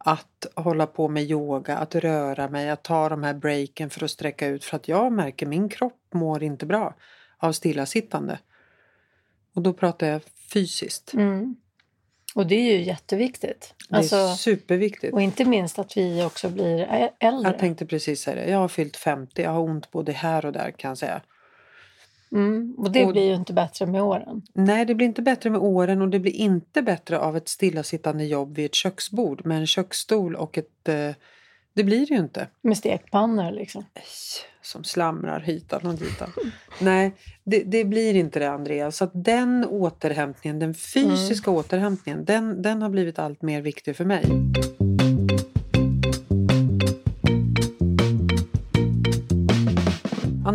Att 0.07 0.47
hålla 0.55 0.87
på 0.87 1.09
med 1.09 1.23
yoga, 1.23 1.77
att 1.77 1.95
röra 1.95 2.49
mig, 2.49 2.71
att 2.71 2.83
ta 2.83 3.09
de 3.09 3.23
här 3.23 3.35
breaken 3.35 3.91
för 3.91 4.05
att 4.05 4.11
sträcka 4.11 4.47
ut. 4.47 4.65
För 4.65 4.77
att 4.77 4.89
jag 4.89 5.13
märker 5.13 5.47
min 5.47 5.69
kropp 5.69 6.01
mår 6.15 6.43
inte 6.43 6.67
bra 6.67 6.95
av 7.39 7.53
stillasittande. 7.53 8.39
Och 9.55 9.63
då 9.63 9.73
pratar 9.73 10.07
jag 10.07 10.23
fysiskt. 10.53 11.15
Mm. 11.15 11.57
Och 12.35 12.47
det 12.47 12.55
är 12.55 12.79
ju 12.79 12.83
jätteviktigt. 12.85 13.75
Det 13.89 13.95
är 13.95 13.99
Alltså, 13.99 14.35
superviktigt. 14.37 15.13
och 15.15 15.23
inte 15.23 15.45
minst 15.45 15.79
att 15.79 15.97
vi 15.97 16.25
också 16.25 16.49
blir 16.49 17.11
äldre. 17.21 17.51
Jag 17.51 17.59
tänkte 17.59 17.87
precis 17.87 18.21
säga 18.21 18.37
det. 18.37 18.51
Jag 18.51 18.59
har 18.59 18.69
fyllt 18.69 18.97
50. 18.97 19.43
Jag 19.43 19.51
har 19.51 19.61
ont 19.61 19.91
både 19.91 20.13
här 20.13 20.47
och 20.47 20.53
där 20.53 20.71
kan 20.71 20.89
jag 20.89 20.99
säga. 20.99 21.23
Mm. 22.35 22.75
Och 22.79 22.91
det 22.91 23.05
och- 23.05 23.13
blir 23.13 23.29
ju 23.29 23.35
inte 23.35 23.53
bättre 23.53 23.87
med 23.87 24.03
åren. 24.03 24.43
Nej, 24.53 24.85
det 24.85 24.95
blir 24.95 25.07
inte 25.07 25.23
bättre 25.23 25.51
med 25.51 25.61
åren 25.61 26.03
och 26.03 26.09
det 26.09 26.19
blir 26.19 26.33
inte 26.33 26.83
bättre 26.83 27.19
av 27.19 27.37
ett 27.37 27.49
stillasittande 27.49 28.25
jobb 28.25 28.57
vid 28.57 28.67
ett 28.67 28.75
köksbord 28.75 29.47
med 29.47 29.59
en 29.59 29.67
köksstol 29.67 30.37
och 30.37 30.59
ett... 30.59 30.89
Eh, 30.89 31.11
det 31.75 31.85
blir 31.85 32.07
det 32.07 32.15
ju 32.15 32.21
inte. 32.21 32.49
Med 32.63 32.77
stekpannor 32.77 33.53
liksom. 33.53 33.85
Ej, 33.95 34.03
Som 34.63 34.85
slamrar 34.85 35.41
hitan 35.41 35.87
och 35.87 35.95
ditan. 35.95 36.33
Nej, 36.81 37.15
det, 37.45 37.63
det 37.63 37.85
blir 37.85 38.15
inte 38.15 38.39
det 38.39 38.51
Andreas. 38.51 38.97
Så 38.97 39.11
den 39.15 39.65
återhämtningen, 39.65 40.59
den 40.59 40.75
fysiska 40.75 41.51
återhämtningen, 41.51 42.25
den, 42.25 42.63
den 42.63 42.83
har 42.83 42.89
blivit 42.89 43.19
allt 43.19 43.43
mer 43.43 43.61
viktig 43.63 43.97
för 43.97 44.05
mig. 44.05 44.25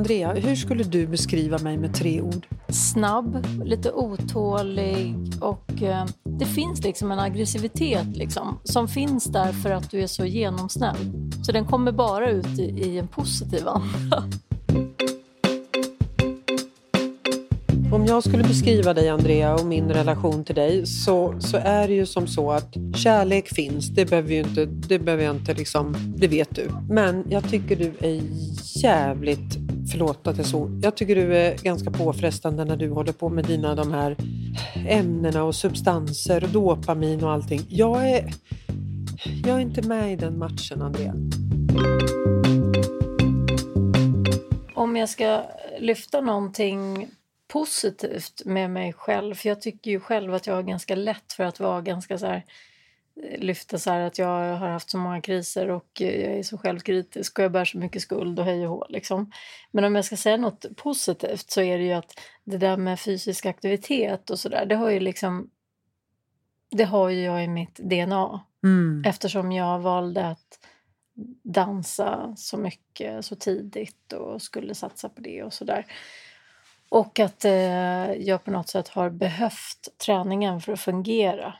Andrea, 0.09 0.33
hur 0.33 0.55
skulle 0.55 0.83
du 0.83 1.07
beskriva 1.07 1.57
mig 1.57 1.77
med 1.77 1.93
tre 1.93 2.21
ord? 2.21 2.47
Snabb, 2.69 3.45
lite 3.63 3.91
otålig 3.91 5.15
och 5.41 5.83
eh, 5.83 6.05
det 6.23 6.45
finns 6.45 6.83
liksom 6.83 7.11
en 7.11 7.19
aggressivitet 7.19 8.07
liksom, 8.17 8.59
som 8.63 8.87
finns 8.87 9.23
där 9.23 9.51
för 9.51 9.71
att 9.71 9.91
du 9.91 10.01
är 10.01 10.07
så 10.07 10.25
genomsnäll. 10.25 10.97
Så 11.43 11.51
den 11.51 11.65
kommer 11.65 11.91
bara 11.91 12.29
ut 12.29 12.59
i, 12.59 12.63
i 12.63 12.99
en 12.99 13.07
positiv 13.07 13.67
anda. 13.67 14.23
Om 17.93 18.05
jag 18.05 18.23
skulle 18.23 18.43
beskriva 18.43 18.93
dig 18.93 19.09
Andrea 19.09 19.55
och 19.55 19.65
min 19.65 19.89
relation 19.89 20.43
till 20.43 20.55
dig 20.55 20.85
så, 20.85 21.35
så 21.39 21.57
är 21.57 21.87
det 21.87 21.93
ju 21.93 22.05
som 22.05 22.27
så 22.27 22.51
att 22.51 22.77
kärlek 22.95 23.47
finns. 23.47 23.89
Det 23.89 24.05
behöver, 24.09 24.33
ju 24.33 24.39
inte, 24.39 24.65
det 24.65 24.99
behöver 24.99 25.23
jag 25.23 25.35
inte 25.35 25.53
liksom, 25.53 25.95
det 26.17 26.27
vet 26.27 26.55
du. 26.55 26.69
Men 26.89 27.25
jag 27.29 27.49
tycker 27.49 27.75
du 27.75 28.07
är 28.07 28.21
jävligt 28.83 29.68
förlåt 29.91 30.27
att 30.27 30.37
jag 30.37 30.45
så. 30.45 30.79
Jag 30.81 30.97
tycker 30.97 31.15
du 31.15 31.37
är 31.37 31.57
ganska 31.57 31.91
påfrestande 31.91 32.65
när 32.65 32.77
du 32.77 32.89
håller 32.89 33.11
på 33.11 33.29
med 33.29 33.45
dina 33.45 33.75
de 33.75 33.91
här 33.91 34.15
ämnena 34.87 35.43
och 35.43 35.55
substanser 35.55 36.43
och 36.43 36.49
dopamin 36.49 37.23
och 37.23 37.31
allting. 37.31 37.65
Jag 37.69 38.09
är, 38.09 38.33
jag 39.45 39.57
är 39.57 39.59
inte 39.59 39.81
med 39.81 40.13
i 40.13 40.15
den 40.15 40.37
matchen, 40.37 40.81
Andrea. 40.81 41.13
Om 44.75 44.95
jag 44.95 45.09
ska 45.09 45.43
lyfta 45.79 46.21
någonting 46.21 47.07
positivt 47.47 48.41
med 48.45 48.71
mig 48.71 48.93
själv, 48.93 49.35
för 49.35 49.49
jag 49.49 49.61
tycker 49.61 49.91
ju 49.91 49.99
själv 49.99 50.33
att 50.33 50.47
jag 50.47 50.55
har 50.55 50.63
ganska 50.63 50.95
lätt 50.95 51.33
för 51.33 51.43
att 51.43 51.59
vara 51.59 51.81
ganska 51.81 52.17
så 52.17 52.25
här 52.25 52.45
lyfta 53.37 53.77
så 53.77 53.91
här 53.91 54.01
att 54.01 54.17
jag 54.17 54.57
har 54.57 54.67
haft 54.67 54.89
så 54.89 54.97
många 54.97 55.21
kriser 55.21 55.69
och 55.69 55.89
jag 55.95 56.11
är 56.13 56.43
så 56.43 56.57
självkritisk 56.57 57.39
och 57.39 57.45
jag 57.45 57.51
bär 57.51 57.65
så 57.65 57.77
mycket 57.77 58.01
skuld 58.01 58.39
och 58.39 58.45
hej 58.45 58.67
och 58.67 58.73
hå. 58.73 58.85
Liksom. 58.89 59.31
Men 59.71 59.83
om 59.83 59.95
jag 59.95 60.05
ska 60.05 60.17
säga 60.17 60.37
något 60.37 60.65
positivt 60.77 61.51
så 61.51 61.61
är 61.61 61.77
det 61.77 61.83
ju 61.83 61.93
att 61.93 62.19
det 62.43 62.57
där 62.57 62.77
med 62.77 62.99
fysisk 62.99 63.45
aktivitet 63.45 64.29
och 64.29 64.39
sådär, 64.39 64.65
det 64.65 64.75
har 64.75 64.89
ju 64.89 64.99
liksom 64.99 65.49
det 66.71 66.83
har 66.83 67.09
ju 67.09 67.23
jag 67.23 67.43
i 67.43 67.47
mitt 67.47 67.75
DNA. 67.75 68.45
Mm. 68.63 69.03
Eftersom 69.05 69.51
jag 69.51 69.79
valde 69.79 70.27
att 70.27 70.59
dansa 71.43 72.33
så 72.37 72.57
mycket 72.57 73.25
så 73.25 73.35
tidigt 73.35 74.13
och 74.13 74.41
skulle 74.41 74.75
satsa 74.75 75.09
på 75.09 75.21
det 75.21 75.43
och 75.43 75.53
sådär. 75.53 75.85
Och 76.89 77.19
att 77.19 77.45
eh, 77.45 78.11
jag 78.11 78.43
på 78.43 78.51
något 78.51 78.69
sätt 78.69 78.87
har 78.87 79.09
behövt 79.09 79.97
träningen 80.05 80.61
för 80.61 80.73
att 80.73 80.79
fungera 80.79 81.53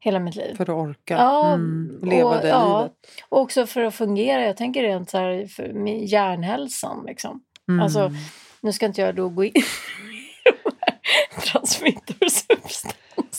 hela 0.00 0.18
mitt 0.18 0.36
liv. 0.36 0.54
För 0.56 0.62
att 0.64 0.68
orka 0.68 1.14
Ja, 1.14 1.52
mm, 1.52 1.98
leva 2.02 2.36
och, 2.36 2.42
det 2.42 2.48
ja, 2.48 2.82
livet. 2.82 2.92
och 3.28 3.40
också 3.40 3.66
för 3.66 3.80
att 3.82 3.94
fungera. 3.94 4.44
Jag 4.46 4.56
tänker 4.56 4.82
rent 4.82 5.10
så 5.10 5.18
här 5.18 5.46
för 5.46 5.72
med 5.72 6.04
hjärnhälsan. 6.04 7.04
Liksom. 7.06 7.42
Mm. 7.68 7.82
Alltså, 7.82 8.12
nu 8.60 8.72
ska 8.72 8.86
inte 8.86 9.00
jag 9.00 9.14
då 9.14 9.28
gå 9.28 9.44
in 9.44 9.52
i 9.56 9.62
transmittersubstanser. 11.40 12.92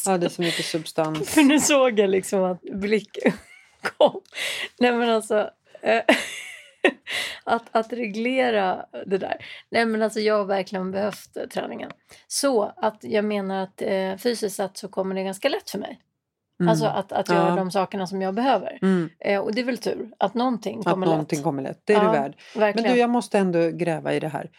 ja, 0.06 0.18
det 0.18 0.26
är 0.26 0.30
så 0.30 0.42
mycket 0.42 0.66
substans. 0.66 1.30
För 1.30 1.42
nu 1.42 1.60
såg 1.60 2.00
jag 2.00 2.10
liksom 2.10 2.44
att 2.44 2.62
blicken 2.62 3.34
kom. 3.98 4.22
Nej 4.80 4.92
men 4.92 5.10
alltså. 5.10 5.50
eh, 5.82 6.02
att, 7.44 7.64
att 7.72 7.94
reglera 7.94 8.86
det 9.06 9.18
där. 9.18 9.46
Nej 9.70 9.86
men 9.86 10.02
alltså 10.02 10.20
jag 10.20 10.38
har 10.38 10.46
verkligen 10.46 10.92
behövt 10.92 11.38
eh, 11.38 11.44
träningen. 11.48 11.92
Så 12.28 12.74
att 12.78 12.98
jag 13.02 13.26
menar 13.26 13.64
att 13.64 13.82
eh, 13.82 14.18
fysiskt 14.18 14.56
sett 14.56 14.78
så 14.78 14.88
kommer 14.88 15.16
det 15.16 15.24
ganska 15.24 15.50
lätt 15.50 15.70
för 15.70 15.80
mig. 15.80 16.00
Mm. 16.62 16.70
Alltså 16.70 16.86
att, 16.86 17.12
att 17.12 17.30
göra 17.30 17.50
Ja. 17.50 17.56
de 17.56 17.72
sakerna 17.72 18.08
som 18.08 18.22
jag 18.22 18.34
behöver. 18.34 18.80
Mm. 18.82 19.10
Eh, 19.20 19.40
och 19.40 19.54
det 19.56 19.62
är 19.62 19.66
väl 19.66 19.78
tur 19.78 20.12
att 20.18 20.34
någonting 20.34 20.80
Att 20.80 20.86
kommer 20.86 21.08
någonting 21.08 21.38
lätt. 21.38 21.44
kommer 21.44 21.64
lätt. 21.64 21.82
Det 21.86 21.94
är 21.94 21.98
Ja, 21.98 22.04
du 22.04 22.12
värd. 22.20 22.36
Men 22.54 22.60
Verkligen. 22.62 22.94
du, 22.94 23.00
jag 23.00 23.10
måste 23.10 23.40
ändå 23.40 23.70
gräva 23.70 24.14
i 24.14 24.20
det 24.20 24.28
här. 24.28 24.50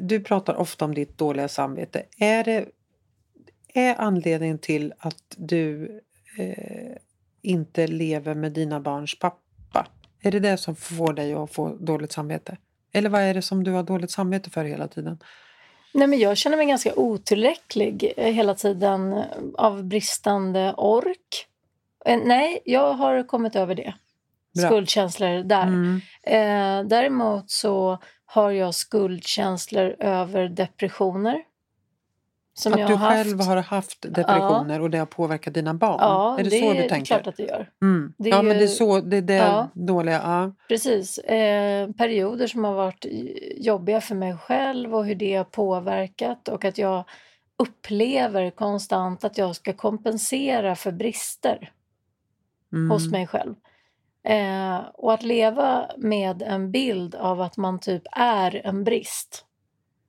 Du 0.00 0.20
pratar 0.20 0.54
ofta 0.54 0.84
om 0.84 0.94
ditt 0.94 1.18
dåliga 1.18 1.48
samvete. 1.48 2.02
Är, 2.18 2.44
det, 2.44 2.64
är 3.74 3.94
anledningen 4.00 4.58
till 4.58 4.92
att 4.98 5.34
du 5.36 6.00
eh, 6.38 6.96
inte 7.42 7.86
lever 7.86 8.34
med 8.34 8.52
dina 8.52 8.80
barns 8.80 9.18
pappa? 9.18 9.86
Är 10.22 10.30
det 10.30 10.40
det 10.40 10.56
som 10.56 10.76
får 10.76 11.12
dig 11.12 11.34
att 11.34 11.52
få 11.52 11.68
dåligt 11.76 12.12
samvete? 12.12 12.56
Eller 12.92 13.10
vad 13.10 13.20
är 13.20 13.34
det 13.34 13.42
som 13.42 13.64
du 13.64 13.70
har 13.70 13.82
dåligt 13.82 14.10
samvete 14.10 14.50
för 14.50 14.64
hela 14.64 14.88
tiden? 14.88 15.18
Nej, 15.94 16.06
men 16.08 16.18
jag 16.18 16.36
känner 16.36 16.56
mig 16.56 16.66
ganska 16.66 16.94
otillräcklig 16.94 18.12
eh, 18.16 18.32
hela 18.32 18.54
tiden 18.54 19.12
eh, 19.12 19.24
av 19.54 19.84
bristande 19.84 20.74
ork. 20.76 21.46
Eh, 22.04 22.20
Nej, 22.24 22.58
jag 22.64 22.92
har 22.92 23.26
kommit 23.26 23.56
över 23.56 23.74
det. 23.74 23.94
Bra. 24.54 24.66
Skuldkänslor 24.66 25.42
där. 25.42 25.62
Mm. 25.62 26.00
Eh, 26.22 26.88
däremot 26.88 27.50
så 27.50 27.98
har 28.24 28.50
jag 28.50 28.74
skuldkänslor 28.74 29.96
över 29.98 30.48
depressioner. 30.48 31.42
Som 32.54 32.72
jag 32.72 32.80
Att 32.80 32.88
du 32.88 32.94
har 32.94 33.10
själv 33.10 33.36
haft. 33.38 33.48
har 33.48 33.56
haft 33.56 34.02
depressioner 34.02 34.80
och 34.80 34.90
det 34.90 34.98
har 34.98 35.06
påverkat 35.06 35.54
dina 35.54 35.74
barn? 35.74 35.96
Ja, 36.00 36.38
är 36.38 36.44
det, 36.44 36.50
det 36.50 36.58
så 36.60 36.70
är 36.70 36.82
du 36.82 36.88
tänker? 36.88 37.06
klart 37.06 37.26
att 37.26 37.36
det 37.36 37.42
gör. 37.42 37.70
Mm. 37.82 38.12
det 38.18 38.28
är 38.30 38.34
ja, 38.34 38.42
men 38.42 38.56
det 38.56 38.62
är 38.64 38.68
ju- 38.68 38.68
så 38.68 39.00
det 39.00 39.16
är 39.16 39.22
det 39.22 39.34
Ja. 39.34 39.68
dåliga. 39.74 40.20
Ja. 40.24 40.52
Precis. 40.68 41.18
Eh, 41.18 41.90
perioder 41.90 42.46
som 42.46 42.64
har 42.64 42.74
varit 42.74 43.06
jobbiga 43.56 44.00
för 44.00 44.14
mig 44.14 44.36
själv 44.36 44.94
och 44.94 45.04
hur 45.06 45.14
det 45.14 45.36
har 45.36 45.44
påverkat 45.44 46.48
och 46.48 46.64
att 46.64 46.78
jag 46.78 47.04
upplever 47.58 48.50
konstant 48.50 49.24
att 49.24 49.38
jag 49.38 49.56
ska 49.56 49.72
kompensera 49.72 50.74
för 50.76 50.92
brister 50.92 51.70
Mm. 52.72 52.90
hos 52.90 53.10
mig 53.10 53.26
själv. 53.26 53.54
Eh, 54.24 54.78
och 54.94 55.12
att 55.14 55.22
leva 55.22 55.90
med 55.96 56.42
en 56.42 56.70
bild 56.70 57.14
av 57.14 57.40
att 57.40 57.56
man 57.56 57.78
typ 57.80 58.02
är 58.12 58.66
en 58.66 58.84
brist 58.84 59.44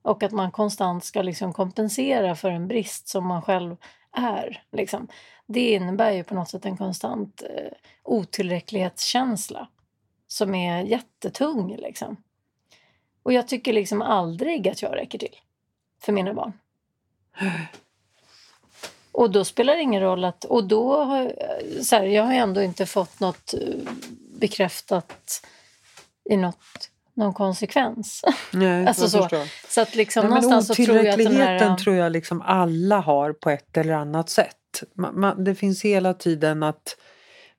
och 0.04 0.22
att 0.22 0.32
man 0.32 0.50
konstant 0.50 1.04
ska 1.04 1.22
liksom 1.22 1.52
kompensera 1.52 2.36
för 2.36 2.50
en 2.50 2.68
brist 2.68 3.08
som 3.08 3.26
man 3.26 3.42
själv 3.42 3.76
är. 4.12 4.62
Liksom. 4.72 5.08
Det 5.46 5.72
innebär 5.72 6.10
ju 6.10 6.24
på 6.24 6.34
något 6.34 6.48
sätt 6.48 6.64
en 6.64 6.76
konstant 6.76 7.42
eh, 7.42 7.72
otillräcklighetskänsla 8.02 9.68
som 10.26 10.54
är 10.54 10.82
jättetung. 10.82 11.76
Liksom. 11.76 12.16
Och 13.22 13.32
jag 13.32 13.48
tycker 13.48 13.72
liksom 13.72 14.02
aldrig 14.02 14.68
att 14.68 14.82
jag 14.82 14.96
räcker 14.96 15.18
till 15.18 15.36
för 16.00 16.12
mina 16.12 16.34
barn. 16.34 16.52
Och 19.12 19.30
då 19.30 19.44
spelar 19.44 19.74
det 19.76 19.82
ingen 19.82 20.02
roll 20.02 20.24
att... 20.24 20.44
Och 20.44 20.64
då 20.64 21.04
har, 21.04 21.32
så 21.82 21.96
här, 21.96 22.04
jag 22.04 22.22
har 22.22 22.34
ändå 22.34 22.62
inte 22.62 22.86
fått 22.86 23.20
något 23.20 23.54
eh, 23.54 23.92
bekräftat 24.40 25.46
i 26.24 26.36
något, 26.36 26.90
någon 27.14 27.34
konsekvens. 27.34 28.24
Nej, 28.52 28.86
Alltså 28.88 29.08
så. 29.08 29.22
förstår. 29.22 29.68
Så 29.68 29.80
att 29.80 29.94
liksom 29.94 30.22
Nej, 30.22 30.28
någonstans 30.28 30.66
så 30.66 30.74
tror 30.74 30.96
jag 30.96 31.08
att 31.08 31.18
den 31.18 31.26
otillräckligheten 31.26 31.70
här... 31.70 31.76
tror 31.76 31.96
jag 31.96 32.12
liksom 32.12 32.42
alla 32.42 33.00
har 33.00 33.32
på 33.32 33.50
ett 33.50 33.76
eller 33.76 33.94
annat 33.94 34.28
sätt. 34.28 34.82
Man, 34.94 35.20
man, 35.20 35.44
det 35.44 35.54
finns 35.54 35.84
hela 35.84 36.14
tiden 36.14 36.62
att 36.62 36.96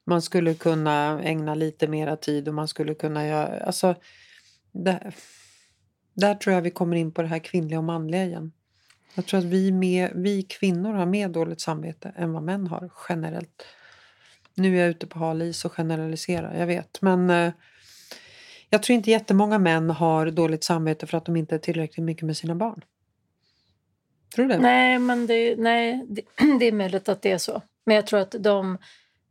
man 0.06 0.22
skulle 0.22 0.54
kunna 0.54 1.22
ägna 1.24 1.56
lite 1.56 1.88
mera 1.88 2.16
tid 2.16 2.48
och 2.48 2.54
man 2.54 2.68
skulle 2.68 2.94
kunna 2.94 3.28
göra... 3.28 3.66
Alltså, 3.66 3.96
det, 4.72 5.12
där 6.14 6.36
tror 6.36 6.54
jag 6.54 6.62
vi 6.62 6.72
kommer 6.72 6.96
in 6.96 7.12
på 7.12 7.22
det 7.22 7.28
här 7.28 7.40
kvinnliga 7.40 7.80
och 7.80 7.84
manliga 7.84 8.24
igen. 8.24 8.52
Jag 9.16 9.26
tror 9.26 9.40
att 9.40 9.46
vi, 9.46 9.72
med, 9.72 10.12
vi 10.16 10.44
kvinnor 10.44 10.94
har 10.94 11.06
mer 11.06 11.30
dåligt 11.30 11.62
samvete 11.62 12.14
än 12.16 12.34
vad 12.34 12.44
män 12.44 12.68
har 12.68 12.92
generellt. 13.10 13.66
Nu 14.56 14.78
är 14.78 14.82
jag 14.82 14.90
ute 14.90 15.08
på 15.08 15.20
hal 15.20 15.42
is 15.42 15.66
och 15.66 15.72
generaliserar, 15.72 16.60
jag 16.60 16.68
vet. 16.68 17.02
Men 17.02 17.30
eh, 17.30 17.54
jag 18.70 18.84
tror 18.84 18.96
inte 18.96 19.12
jättemånga 19.12 19.60
män 19.60 19.90
har 19.90 20.26
dåligt 20.32 20.64
samvete 20.64 21.08
för 21.08 21.18
att 21.18 21.26
de 21.26 21.36
inte 21.36 21.56
är 21.56 21.60
tillräckligt 21.60 22.06
mycket 22.06 22.24
med 22.24 22.38
sina 22.38 22.56
barn. 22.56 22.82
Tror 24.36 24.46
du 24.46 24.54
det? 24.54 24.60
Nej, 24.60 25.00
men 25.00 25.28
det, 25.28 25.56
nej, 25.56 26.06
det, 26.08 26.22
det 26.60 26.66
är 26.66 26.72
möjligt 26.72 27.10
att 27.10 27.22
det 27.22 27.32
är 27.32 27.38
så. 27.38 27.62
Men 27.84 27.96
jag 27.96 28.08
tror 28.08 28.20
att 28.20 28.36
de... 28.40 28.78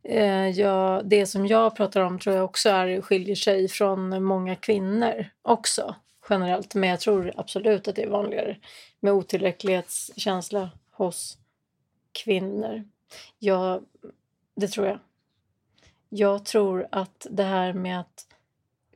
Eh, 0.03 0.49
jag, 0.49 1.09
det 1.09 1.25
som 1.25 1.47
jag 1.47 1.75
pratar 1.75 2.01
om 2.01 2.19
tror 2.19 2.35
jag 2.35 2.45
också 2.45 2.69
är, 2.69 3.01
skiljer 3.01 3.35
sig 3.35 3.67
från 3.67 4.23
många 4.23 4.55
kvinnor 4.55 5.25
också 5.41 5.95
generellt. 6.29 6.75
Men 6.75 6.89
jag 6.89 6.99
tror 6.99 7.33
absolut 7.37 7.87
att 7.87 7.95
det 7.95 8.03
är 8.03 8.09
vanligare 8.09 8.57
med 8.99 9.13
otillräcklighetskänsla 9.13 10.69
hos 10.91 11.37
kvinnor. 12.23 12.83
Ja, 13.39 13.81
det 14.55 14.67
tror 14.67 14.87
jag. 14.87 14.99
Jag 16.09 16.45
tror 16.45 16.87
att 16.91 17.27
det 17.29 17.43
här 17.43 17.73
med 17.73 17.99
att 17.99 18.27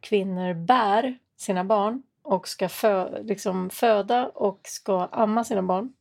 kvinnor 0.02 0.54
bär 0.54 1.18
sina 1.38 1.64
barn 1.64 2.04
och 2.22 2.48
ska 2.48 2.70
fö- 2.70 3.24
liksom 3.24 3.70
föda 3.70 4.28
och 4.28 4.60
ska 4.64 5.06
amma 5.06 5.44
sina 5.44 5.64
barn 5.64 5.94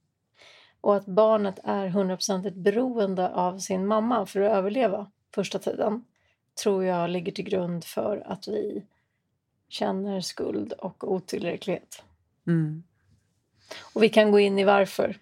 och 0.81 0.97
att 0.97 1.07
barnet 1.07 1.59
är 1.65 1.89
100% 1.89 2.63
beroende 2.63 3.29
av 3.29 3.59
sin 3.59 3.87
mamma 3.87 4.27
för 4.27 4.41
att 4.41 4.53
överleva 4.53 5.11
första 5.35 5.59
tiden 5.59 6.05
tror 6.63 6.85
jag 6.85 7.11
ligger 7.11 7.33
till 7.33 7.45
grund 7.45 7.85
för 7.85 8.23
att 8.27 8.49
vi 8.49 8.85
känner 9.69 10.21
skuld 10.21 10.73
och 10.73 11.13
otillräcklighet. 11.13 12.03
Mm. 12.47 12.83
Och 13.95 14.03
vi 14.03 14.09
kan 14.09 14.31
gå 14.31 14.39
in 14.41 14.59
i 14.59 14.65
varför. 14.65 15.17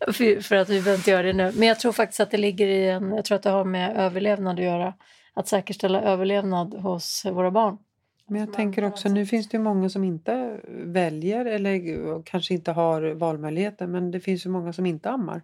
för, 0.12 0.40
för 0.40 0.56
att 0.56 0.68
vi 0.68 0.82
behöver 0.82 0.98
inte 0.98 1.10
göra 1.10 1.22
det 1.22 1.32
nu. 1.32 1.52
Men 1.56 1.68
jag 1.68 1.80
tror 1.80 1.92
faktiskt 1.92 2.20
att 2.20 2.30
det 2.30 2.36
ligger 2.36 2.66
i 2.66 2.88
en, 2.88 3.12
jag 3.12 3.24
tror 3.24 3.36
att 3.36 3.42
det 3.42 3.50
har 3.50 3.64
med 3.64 3.96
överlevnad 3.96 4.58
att 4.58 4.64
göra. 4.64 4.94
Att 5.34 5.48
säkerställa 5.48 6.02
överlevnad 6.02 6.74
hos 6.74 7.24
våra 7.24 7.50
barn. 7.50 7.78
Men 8.26 8.40
jag 8.40 8.52
tänker 8.52 8.84
också, 8.84 9.08
nu 9.08 9.26
finns 9.26 9.48
det 9.48 9.58
många 9.58 9.88
som 9.88 10.04
inte 10.04 10.60
väljer 10.68 11.44
eller 11.44 12.22
kanske 12.22 12.54
inte 12.54 12.72
har 12.72 13.02
valmöjligheter. 13.14 13.86
Men 13.86 14.10
det 14.10 14.20
finns 14.20 14.46
ju 14.46 14.50
många 14.50 14.72
som 14.72 14.86
inte 14.86 15.10
ammar. 15.10 15.42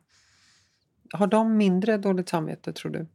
Har 1.12 1.26
de 1.26 1.56
mindre 1.56 1.96
dåligt 1.96 2.28
samvete 2.28 2.72
tror 2.72 2.92
du? 2.92 3.06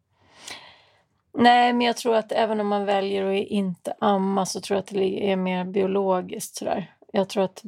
Nej, 1.37 1.73
men 1.73 1.81
jag 1.81 1.97
tror 1.97 2.15
att 2.15 2.31
även 2.31 2.59
om 2.59 2.67
man 2.67 2.85
väljer 2.85 3.25
att 3.25 3.47
inte 3.47 3.93
amma 3.99 4.45
så 4.45 4.61
tror 4.61 4.75
jag 4.75 4.81
att 4.81 4.87
det 4.87 5.31
är 5.31 5.35
mer 5.35 5.65
biologiskt 5.65 6.55
sådär. 6.55 6.95
Jag 7.13 7.29
tror 7.29 7.43
att 7.43 7.61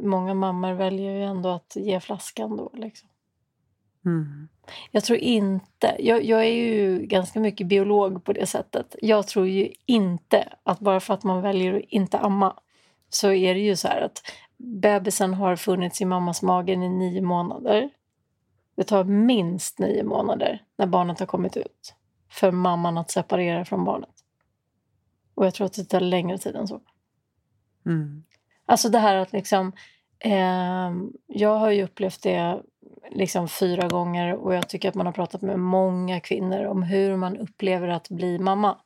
många 0.00 0.34
mammor 0.34 0.72
väljer 0.72 1.12
ju 1.12 1.22
ändå 1.24 1.48
att 1.48 1.76
ge 1.76 2.00
flaskan 2.00 2.56
då. 2.56 2.70
Liksom. 2.74 3.08
Mm. 4.04 4.48
Jag 4.90 5.04
tror 5.04 5.18
inte, 5.18 5.96
jag, 5.98 6.24
jag 6.24 6.40
är 6.40 6.52
ju 6.52 6.98
ganska 7.06 7.40
mycket 7.40 7.66
biolog 7.66 8.24
på 8.24 8.32
det 8.32 8.46
sättet. 8.46 8.96
Jag 9.02 9.26
tror 9.26 9.48
ju 9.48 9.72
inte 9.86 10.48
att 10.62 10.80
bara 10.80 11.00
för 11.00 11.14
att 11.14 11.24
man 11.24 11.42
väljer 11.42 11.74
att 11.74 11.82
inte 11.88 12.18
amma 12.18 12.56
så 13.08 13.32
är 13.32 13.54
det 13.54 13.60
ju 13.60 13.76
så 13.76 13.88
här 13.88 14.00
att 14.00 14.22
bebisen 14.56 15.34
har 15.34 15.56
funnits 15.56 16.00
i 16.00 16.04
mammas 16.04 16.42
mage 16.42 16.72
i 16.72 16.76
nio 16.76 17.22
månader. 17.22 17.90
Det 18.76 18.84
tar 18.84 19.04
minst 19.04 19.78
nio 19.78 20.04
månader 20.04 20.62
när 20.76 20.86
barnet 20.86 21.18
har 21.18 21.26
kommit 21.26 21.56
ut 21.56 21.94
för 22.30 22.50
mamman 22.50 22.98
att 22.98 23.10
separera 23.10 23.64
från 23.64 23.84
barnet. 23.84 24.14
Och 25.34 25.46
jag 25.46 25.54
tror 25.54 25.66
att 25.66 25.72
det 25.72 25.84
tar 25.84 26.00
längre 26.00 26.38
tid 26.38 26.56
än 26.56 26.68
så. 26.68 26.80
Mm. 27.86 28.24
Alltså 28.66 28.88
det 28.88 28.98
här 28.98 29.16
att 29.16 29.32
liksom... 29.32 29.72
Eh, 30.18 30.92
jag 31.26 31.56
har 31.58 31.70
ju 31.70 31.82
upplevt 31.84 32.22
det 32.22 32.62
liksom 33.10 33.48
fyra 33.48 33.88
gånger 33.88 34.34
och 34.34 34.54
jag 34.54 34.68
tycker 34.68 34.88
att 34.88 34.94
man 34.94 35.06
har 35.06 35.12
pratat 35.12 35.42
med 35.42 35.58
många 35.58 36.20
kvinnor 36.20 36.64
om 36.64 36.82
hur 36.82 37.16
man 37.16 37.36
upplever 37.36 37.88
att 37.88 38.08
bli 38.08 38.38
mamma. 38.38 38.76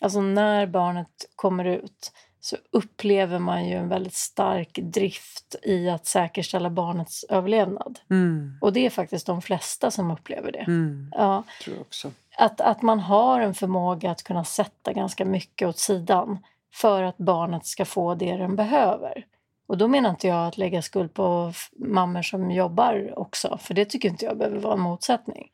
Alltså 0.00 0.20
när 0.20 0.66
barnet 0.66 1.08
kommer 1.36 1.64
ut 1.64 2.12
så 2.40 2.56
upplever 2.70 3.38
man 3.38 3.68
ju 3.68 3.76
en 3.76 3.88
väldigt 3.88 4.14
stark 4.14 4.78
drift 4.82 5.56
i 5.62 5.90
att 5.90 6.06
säkerställa 6.06 6.70
barnets 6.70 7.24
överlevnad. 7.24 7.98
Mm. 8.10 8.58
Och 8.60 8.72
det 8.72 8.86
är 8.86 8.90
faktiskt 8.90 9.26
de 9.26 9.42
flesta 9.42 9.90
som 9.90 10.10
upplever 10.10 10.52
det. 10.52 10.58
Mm. 10.58 11.12
Ja, 11.12 11.42
Tror 11.64 11.76
jag 11.76 11.80
också. 11.80 12.12
att, 12.36 12.60
att 12.60 12.82
man 12.82 13.00
har 13.00 13.40
en 13.40 13.54
förmåga 13.54 14.10
att 14.10 14.22
kunna 14.22 14.44
sätta 14.44 14.92
ganska 14.92 15.24
mycket 15.24 15.68
åt 15.68 15.78
sidan 15.78 16.38
för 16.74 17.02
att 17.02 17.18
barnet 17.18 17.66
ska 17.66 17.84
få 17.84 18.14
det 18.14 18.36
den 18.36 18.56
behöver. 18.56 19.24
Och 19.66 19.78
då 19.78 19.88
menar 19.88 20.10
inte 20.10 20.26
jag 20.28 20.46
att 20.46 20.58
lägga 20.58 20.82
skuld 20.82 21.14
på 21.14 21.52
mammor 21.76 22.22
som 22.22 22.50
jobbar 22.50 23.14
också, 23.16 23.58
för 23.60 23.74
det 23.74 23.84
tycker 23.84 24.08
inte 24.08 24.24
jag 24.24 24.38
behöver 24.38 24.58
vara 24.58 24.74
en 24.74 24.80
motsättning. 24.80 25.48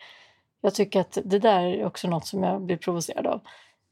Jag 0.60 0.74
tycker 0.74 1.00
att 1.00 1.18
det 1.24 1.38
där 1.38 1.60
är 1.64 1.86
också 1.86 2.08
något 2.08 2.26
som 2.26 2.42
jag 2.42 2.62
blir 2.62 2.76
provocerad 2.76 3.26
av. 3.26 3.40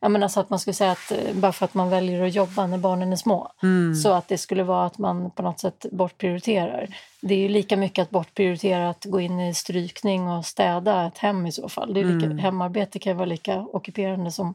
Jag 0.03 0.11
menar 0.11 0.29
så 0.29 0.41
att 0.41 0.51
man 0.51 0.59
skulle 0.59 0.75
säga 0.75 0.91
att 0.93 1.13
eh, 1.13 1.35
bara 1.35 1.53
för 1.53 1.65
att 1.65 1.75
man 1.75 1.91
väljer 1.91 2.23
att 2.23 2.35
jobba 2.35 2.67
när 2.67 2.79
barnen 2.79 3.13
är 3.13 3.17
små, 3.17 3.53
Mm. 3.63 3.95
så 3.95 4.13
att 4.13 4.29
det 4.29 4.39
skulle 4.39 4.63
vara 4.63 4.87
att 4.87 4.99
man 4.99 5.31
på 5.31 5.43
något 5.43 5.61
sätt 5.61 5.87
bortprioriterar. 5.93 6.89
Det 7.21 7.35
är 7.35 7.39
ju 7.39 7.49
lika 7.49 7.77
mycket 7.77 8.03
att 8.03 8.11
bortprioritera 8.11 8.91
att 8.91 9.05
gå 9.05 9.21
in 9.21 9.41
i 9.41 9.55
strykning 9.55 10.29
och 10.29 10.45
städa 10.47 11.07
ett 11.07 11.19
hem 11.19 11.47
i 11.47 11.53
så 11.53 11.69
fall. 11.69 11.95
Det 11.95 12.01
är 12.01 12.05
lika, 12.05 12.27
Mm. 12.27 12.39
Hemarbete 12.39 12.99
kan 12.99 13.11
ju 13.13 13.17
vara 13.17 13.27
lika 13.27 13.61
ockuperande 13.61 14.31
som... 14.31 14.55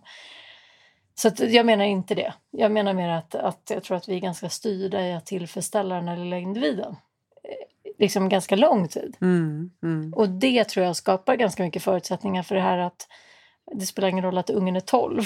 Så 1.16 1.32
jag 1.38 1.66
menar 1.66 1.86
inte 1.86 2.16
det. 2.16 2.34
Jag 2.52 2.72
menar 2.72 2.94
mer 2.94 3.10
att, 3.10 3.36
att 3.36 3.72
jag 3.74 3.84
tror 3.84 3.98
att 3.98 4.10
vi 4.10 4.16
är 4.16 4.20
ganska 4.20 4.50
styrda 4.50 5.08
i 5.08 5.14
att 5.14 5.26
tillfredsställa 5.26 5.96
den 5.96 6.08
här 6.08 6.18
lilla 6.18 6.38
individen. 6.38 6.96
Eh, 7.44 7.94
Liksom 7.98 8.30
ganska 8.30 8.56
lång 8.56 8.88
tid. 8.88 9.18
Mm. 9.22 9.72
Mm. 9.84 10.14
Och 10.14 10.30
det 10.30 10.64
tror 10.64 10.86
jag 10.86 10.96
skapar 10.96 11.36
ganska 11.36 11.64
mycket 11.64 11.84
förutsättningar 11.84 12.44
för 12.44 12.56
det 12.56 12.62
här 12.62 12.78
att 12.78 13.08
det 13.72 13.86
spelar 13.86 14.10
ingen 14.10 14.24
roll 14.24 14.38
att 14.38 14.50
ungen 14.50 14.76
är 14.76 14.80
12 14.80 15.24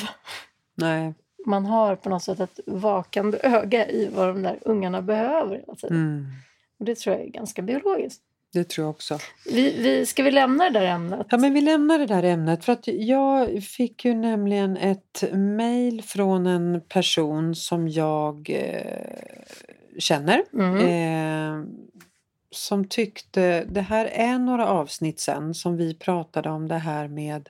Nej. 0.76 1.14
man 1.46 1.66
har 1.66 1.96
på 1.96 2.10
något 2.10 2.24
sätt 2.24 2.40
ett 2.40 2.60
vakande 2.66 3.38
öga 3.44 3.88
i 3.88 4.10
vad 4.16 4.28
de 4.28 4.42
där 4.42 4.60
ungarna 4.62 5.02
behöver 5.02 5.56
hela 5.56 5.76
tiden. 5.76 5.98
Mm. 5.98 6.26
Och 6.80 6.86
det 6.86 6.96
tror 6.96 7.16
jag 7.16 7.26
är 7.26 7.30
ganska 7.30 7.62
biologiskt. 7.62 8.22
Det 8.54 8.64
tror 8.64 8.86
jag 8.86 8.92
också. 8.92 9.20
Vi, 9.46 9.82
vi, 9.82 10.06
ska 10.06 10.24
vi 10.24 10.32
lämna 10.32 10.64
det 10.70 10.80
där 10.80 10.86
ämnet? 10.86 11.28
Ja, 11.30 11.38
men 11.38 11.54
vi 11.54 11.62
lämnar 11.62 12.00
det 12.00 12.06
där 12.06 12.24
ämnet 12.24 12.66
för 12.66 12.74
att 12.74 12.88
jag 12.88 13.64
fick 13.64 14.06
ju 14.06 14.14
nämligen 14.14 14.78
ett 14.78 15.24
mejl 15.34 16.02
från 16.02 16.48
en 16.48 16.82
person 16.82 17.56
som 17.56 17.88
jag 17.88 18.50
eh, 18.50 20.00
känner. 20.00 20.44
Mm. 20.54 20.78
Eh, 20.78 21.66
som 22.52 22.88
tyckte, 22.88 23.66
det 23.70 23.82
här 23.82 24.06
är 24.06 24.40
några 24.40 24.68
avsnitt 24.68 25.20
sen 25.20 25.54
som 25.54 25.78
vi 25.78 25.94
pratade 25.94 26.50
om 26.50 26.68
det 26.68 26.78
här 26.78 27.08
med 27.08 27.50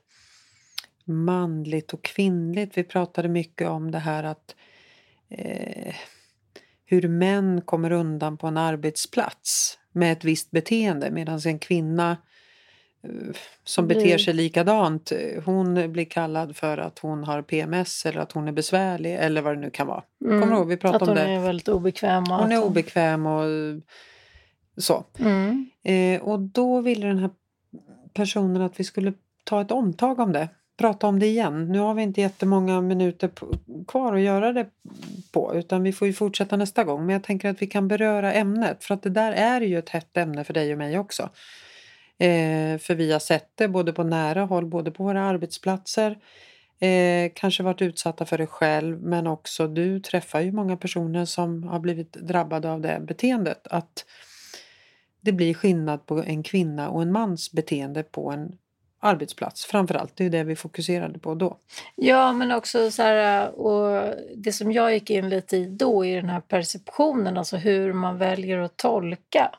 manligt 1.06 1.94
och 1.94 2.04
kvinnligt. 2.04 2.78
Vi 2.78 2.84
pratade 2.84 3.28
mycket 3.30 3.70
om 3.70 3.92
det 3.92 4.00
här 4.00 4.24
att 4.24 4.56
eh, 5.30 5.96
hur 6.86 7.08
män 7.08 7.62
kommer 7.62 7.92
undan 7.92 8.38
på 8.38 8.48
en 8.48 8.58
arbetsplats 8.58 9.80
med 9.92 10.12
ett 10.12 10.24
visst 10.24 10.52
beteende 10.52 11.12
medan 11.12 11.40
en 11.46 11.60
kvinna 11.60 12.18
eh, 13.04 13.10
som 13.64 13.88
Blir- 13.88 13.96
beter 13.98 14.18
sig 14.18 14.34
likadant, 14.34 15.12
eh, 15.12 15.44
hon 15.46 15.92
blir 15.92 16.06
kallad 16.06 16.56
för 16.56 16.78
att 16.78 17.00
hon 17.00 17.24
har 17.24 17.42
PMS 17.42 18.06
eller 18.06 18.20
att 18.22 18.32
hon 18.32 18.48
är 18.48 18.52
besvärlig 18.52 19.16
eller 19.16 19.42
vad 19.42 19.56
det 19.56 19.62
nu 19.62 19.70
kan 19.70 19.88
vara. 19.88 20.04
Mm. 20.26 20.42
Kommer 20.42 20.54
du 20.54 20.60
ihåg? 20.60 20.68
Vi 20.68 20.74
Att 20.74 20.80
pratade 20.80 21.06
hon 21.06 21.10
om 21.10 21.16
det. 21.16 21.32
är 21.32 21.40
väldigt 21.40 21.68
obekväm. 21.68 22.24
Och 22.24 22.30
Hon 22.30 22.46
att 22.46 22.52
är 22.52 22.64
obekväm 22.64 23.26
och 23.26 23.44
eh, 23.44 23.76
så. 24.78 25.06
Mm. 25.20 25.70
Eh, 25.84 26.22
och 26.22 26.40
då 26.40 26.82
ville 26.82 27.08
den 27.08 27.18
här 27.18 27.30
personen 28.14 28.62
att 28.62 28.80
vi 28.80 28.84
skulle 28.84 29.14
ta 29.44 29.62
ett 29.62 29.72
omtag 29.72 30.20
om 30.20 30.32
det. 30.32 30.50
Prata 30.80 31.08
om 31.08 31.20
det 31.20 31.26
igen. 31.26 31.68
Nu 31.72 31.80
har 31.80 31.94
vi 31.94 32.04
inte 32.04 32.22
jättemånga 32.22 32.82
minuter 32.82 33.30
kvar 33.88 34.16
att 34.16 34.22
göra 34.22 34.54
det 34.54 34.66
på 35.32 35.56
utan 35.56 35.84
vi 35.84 35.92
får 35.92 36.08
ju 36.08 36.14
fortsätta 36.14 36.58
nästa 36.58 36.84
gång. 36.84 37.06
Men 37.06 37.14
jag 37.14 37.24
tänker 37.24 37.50
att 37.50 37.62
vi 37.62 37.68
kan 37.68 37.88
beröra 37.88 38.34
ämnet 38.34 38.84
för 38.84 38.94
att 38.94 39.04
det 39.04 39.10
där 39.10 39.32
är 39.32 39.62
ju 39.62 39.80
ett 39.80 39.90
hett 39.90 40.18
ämne 40.18 40.44
för 40.44 40.54
dig 40.54 40.72
och 40.72 40.78
mig 40.78 41.00
också. 41.00 41.24
Eh, 42.18 42.78
för 42.78 42.96
vi 42.96 43.12
har 43.12 43.20
sett 43.20 43.50
det 43.56 43.68
både 43.68 43.94
på 43.94 44.04
nära 44.04 44.46
håll, 44.46 44.66
både 44.66 44.92
på 44.92 45.04
våra 45.04 45.24
arbetsplatser. 45.24 46.18
Eh, 46.80 47.32
kanske 47.36 47.64
varit 47.64 47.82
utsatta 47.82 48.26
för 48.26 48.38
det 48.38 48.48
själv 48.48 49.02
men 49.02 49.28
också 49.28 49.68
du 49.68 50.00
träffar 50.00 50.42
ju 50.42 50.52
många 50.52 50.78
personer 50.78 51.26
som 51.26 51.64
har 51.64 51.80
blivit 51.80 52.14
drabbade 52.14 52.72
av 52.72 52.82
det 52.82 53.02
beteendet. 53.08 53.68
Att 53.68 54.06
det 55.22 55.32
blir 55.32 55.54
skillnad 55.54 56.06
på 56.06 56.24
en 56.24 56.44
kvinna 56.44 56.90
och 56.90 57.02
en 57.02 57.12
mans 57.12 57.52
beteende 57.52 58.04
på 58.04 58.32
en 58.32 58.58
arbetsplats. 59.00 59.66
Framförallt, 59.66 60.16
det 60.16 60.26
är 60.26 60.30
det 60.30 60.44
vi 60.44 60.56
fokuserade 60.56 61.20
på 61.20 61.36
då. 61.36 61.58
Ja, 61.96 62.34
men 62.34 62.52
också 62.52 62.92
så 62.92 63.02
här, 63.02 63.44
eh, 63.44 63.48
och 63.48 64.14
det 64.36 64.52
som 64.52 64.72
jag 64.72 64.94
gick 64.94 65.10
in 65.10 65.30
lite 65.30 65.58
i 65.58 65.66
då 65.66 66.06
är 66.06 66.22
den 66.22 66.30
här 66.30 66.42
perceptionen, 66.42 67.38
alltså 67.38 67.58
hur 67.58 67.94
man 67.94 68.18
väljer 68.18 68.60
att 68.60 68.78
tolka 68.78 69.52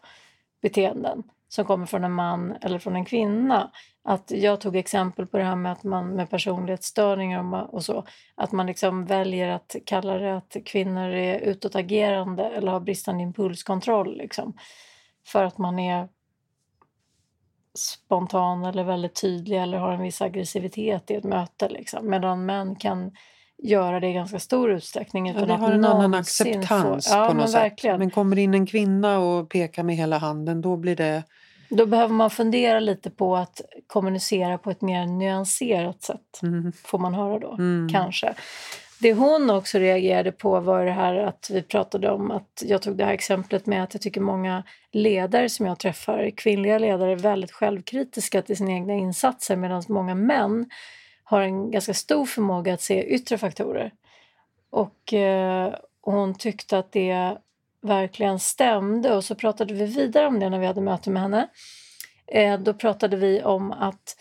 beteenden 0.63 1.23
som 1.49 1.65
kommer 1.65 1.87
från 1.87 2.05
en 2.05 2.13
man 2.13 2.57
eller 2.61 2.79
från 2.79 2.97
en 2.97 3.05
kvinna. 3.05 3.71
Att 4.05 4.31
jag 4.31 4.61
tog 4.61 4.77
exempel 4.77 5.27
på 5.27 5.39
det 5.39 5.45
här 5.45 5.57
med 5.57 5.73
att 5.73 5.85
man 5.85 6.09
med 6.09 6.31
personlighetsstörningar 6.31 7.41
och 7.41 7.75
och 7.75 7.85
så, 7.85 8.07
att 8.35 8.53
man 8.53 8.67
liksom 8.67 9.05
väljer 9.05 9.49
att 9.49 9.77
kalla 9.87 10.19
det 10.19 10.37
att 10.37 10.57
kvinnor 10.65 11.09
är 11.09 11.39
utåtagerande 11.39 12.45
eller 12.45 12.73
har 12.73 12.81
bristande 12.81 13.23
impulskontroll 13.23 14.17
liksom. 14.17 14.55
För 15.27 15.45
att 15.45 15.59
man 15.59 15.79
är 15.79 16.09
spontan 17.81 18.65
eller 18.65 18.85
väldigt 18.85 19.21
tydlig 19.21 19.63
eller 19.63 19.79
har 19.79 19.93
en 19.93 20.03
viss 20.03 20.23
aggressivitet 20.23 21.11
i 21.11 21.15
ett 21.15 21.25
möte. 21.25 21.69
Liksom. 21.69 22.11
Medan 22.11 22.47
män 22.47 22.77
kan 22.77 23.13
göra 23.63 24.01
det 24.01 24.07
i 24.09 24.13
ganska 24.13 24.39
stor 24.39 24.71
utsträckning 24.71 25.27
Ja, 25.27 25.33
utan 25.33 25.49
det 25.49 25.55
att 25.55 25.61
har 25.61 25.73
en 25.73 25.85
annan 25.85 26.15
acceptans 26.15 27.09
få... 27.09 27.15
Ja, 27.17 27.27
på 27.27 27.35
men 27.35 27.37
något 27.43 27.51
sätt. 27.51 27.61
verkligen. 27.61 27.99
Men 27.99 28.11
kommer 28.11 28.39
in 28.39 28.55
en 28.55 28.67
kvinna 28.67 29.19
och 29.19 29.49
pekar 29.49 29.83
med 29.83 29.97
hela 29.97 30.19
handen 30.19 30.61
då 30.61 30.77
blir 30.77 30.97
det... 30.97 31.23
Då 31.69 31.87
behöver 31.87 32.15
man 32.15 32.31
fundera 32.31 32.81
lite 32.81 33.11
på 33.11 33.37
att 33.37 33.61
kommunicera 33.87 34.59
på 34.59 34.71
ett 34.71 34.81
mer 34.81 35.07
nyanserat 35.07 36.03
sätt. 36.03 36.43
Mm, 36.43 36.73
Får 36.85 36.99
man 36.99 37.15
höra 37.15 37.39
då, 37.39 37.53
mm, 37.53 37.89
kanske. 37.93 38.35
Det 39.01 39.13
hon 39.13 39.51
också 39.51 39.79
reagerade 39.79 40.33
på 40.33 40.61
var 40.61 40.85
det 40.85 40.91
här 40.91 41.15
att 41.15 41.51
vi 41.53 41.63
pratade 41.63 42.11
om 42.11 42.31
att 42.31 42.63
jag 42.67 42.83
tog 42.83 42.97
det 42.97 43.05
här 43.05 43.13
exemplet 43.13 43.67
med 43.67 43.83
att 43.83 43.95
jag 43.95 44.03
tycker 44.03 44.21
många 44.21 44.63
ledare 44.93 45.49
som 45.49 45.67
jag 45.67 45.79
träffar, 45.79 46.31
kvinnliga 46.31 46.79
ledare, 46.79 47.13
är 47.13 47.17
väldigt 47.17 47.53
självkritiska 47.53 48.43
till 48.43 48.57
sina 48.57 48.73
egna 48.73 48.95
insatser 48.95 49.57
medan 49.57 49.83
många 49.89 50.15
män 50.15 50.71
har 51.25 51.41
en 51.41 51.71
ganska 51.71 51.95
stor 51.95 52.27
förmåga 52.27 52.75
att 52.75 52.81
se 52.81 53.15
yttre 53.15 53.39
faktorer. 53.39 53.93
Och, 54.71 55.13
eh, 55.13 55.75
och 56.01 56.13
hon 56.13 56.35
tyckte 56.35 56.79
att 56.79 56.93
det 56.93 57.37
verkligen 57.83 58.39
stämde 58.39 59.17
och 59.17 59.25
så 59.25 59.35
pratade 59.35 59.75
vi 59.75 59.85
vidare 59.85 60.27
om 60.27 60.41
det 60.41 60.51
när 60.51 60.59
vi 60.59 60.67
hade 60.67 60.81
möte 60.81 61.11
med 61.11 61.23
henne. 61.23 61.49
Eh, 62.27 62.61
då 62.61 62.75
pratade 62.75 63.17
vi 63.17 63.43
om 63.43 63.73
att 63.73 64.17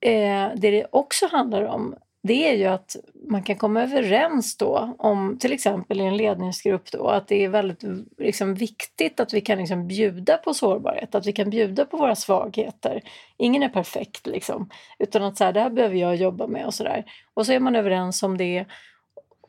eh, 0.00 0.48
det 0.56 0.70
det 0.70 0.86
också 0.90 1.26
handlar 1.26 1.62
om 1.62 1.94
det 2.22 2.48
är 2.48 2.52
ju 2.52 2.64
att 2.64 2.96
man 3.28 3.42
kan 3.42 3.56
komma 3.56 3.82
överens 3.82 4.56
då 4.56 4.94
om 4.98 5.38
till 5.40 5.52
exempel 5.52 6.00
i 6.00 6.04
en 6.04 6.16
ledningsgrupp 6.16 6.92
då 6.92 7.08
att 7.08 7.28
det 7.28 7.44
är 7.44 7.48
väldigt 7.48 7.82
liksom, 8.18 8.54
viktigt 8.54 9.20
att 9.20 9.32
vi 9.34 9.40
kan 9.40 9.58
liksom, 9.58 9.88
bjuda 9.88 10.36
på 10.36 10.54
sårbarhet, 10.54 11.14
att 11.14 11.26
vi 11.26 11.32
kan 11.32 11.50
bjuda 11.50 11.84
på 11.84 11.96
våra 11.96 12.14
svagheter. 12.14 13.02
Ingen 13.36 13.62
är 13.62 13.68
perfekt 13.68 14.26
liksom, 14.26 14.70
utan 14.98 15.22
att 15.22 15.36
så 15.36 15.44
här, 15.44 15.52
det 15.52 15.60
här 15.60 15.70
behöver 15.70 15.96
jag 15.96 16.16
jobba 16.16 16.46
med 16.46 16.66
och 16.66 16.74
sådär. 16.74 17.04
Och 17.34 17.46
så 17.46 17.52
är 17.52 17.60
man 17.60 17.76
överens 17.76 18.22
om 18.22 18.38
det 18.38 18.64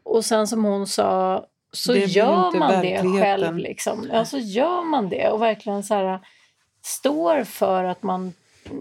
och 0.04 0.26
sen 0.26 0.48
som 0.48 0.66
hon 0.66 0.88
sa 0.88 1.46
så 1.72 1.96
gör 1.96 2.60
man 2.60 2.82
det 2.82 3.22
själv 3.22 3.58
liksom. 3.58 4.10
Ja, 4.12 4.26
så 4.26 4.38
gör 4.38 4.84
man 4.84 5.10
det 5.10 5.30
och 5.30 5.42
verkligen 5.42 5.84
så 5.84 5.94
här 5.94 6.20
står 6.82 7.44
för 7.44 7.84
att 7.84 8.04
man 8.04 8.34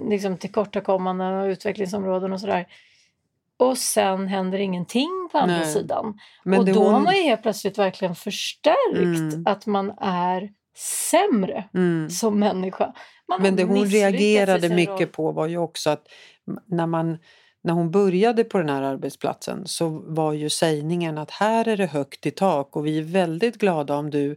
liksom 0.09 0.37
tillkortakommanden 0.37 1.35
och 1.35 1.47
utvecklingsområden 1.47 2.33
och 2.33 2.41
sådär. 2.41 2.67
Och 3.69 3.79
sen 3.79 4.29
händer 4.29 4.59
ingenting 4.59 5.29
på 5.33 5.39
andra 5.39 5.57
Nej. 5.59 5.73
sidan. 5.73 6.19
Men 6.45 6.59
och 6.59 6.67
då 6.67 6.85
har 6.85 6.93
hon- 6.93 7.03
man 7.05 7.17
ju 7.17 7.23
helt 7.23 7.43
plötsligt 7.43 7.79
verkligen 7.79 8.15
förstärkt 8.15 9.33
Mm. 9.33 9.43
att 9.47 9.67
man 9.67 9.91
är 10.01 10.51
sämre 11.11 11.65
Mm. 11.75 12.11
som 12.11 12.39
människa. 12.39 12.93
Man 13.29 13.41
har 13.41 13.47
Men 13.47 13.57
det 13.57 13.65
hon 13.65 13.85
reagerade 13.87 14.69
mycket 14.69 15.01
roll. 15.01 15.07
på 15.07 15.33
var 15.33 15.47
ju 15.47 15.59
också 15.59 15.91
att 15.91 16.07
när 16.67 16.87
man 16.87 17.19
när 17.65 17.73
hon 17.73 17.91
började 17.91 18.45
på 18.45 18.59
den 18.59 18.69
här 18.69 18.83
arbetsplatsen 18.83 19.63
så 19.67 19.89
var 20.07 20.33
ju 20.33 20.51
sägningen 20.51 21.19
att 21.19 21.31
här 21.31 21.69
är 21.69 21.77
det 21.77 21.87
högt 21.87 22.27
i 22.27 22.31
tak 22.31 22.77
och 22.77 22.87
vi 22.87 22.99
är 22.99 23.03
väldigt 23.03 23.59
glada 23.59 23.97
om 23.97 24.11
du 24.11 24.37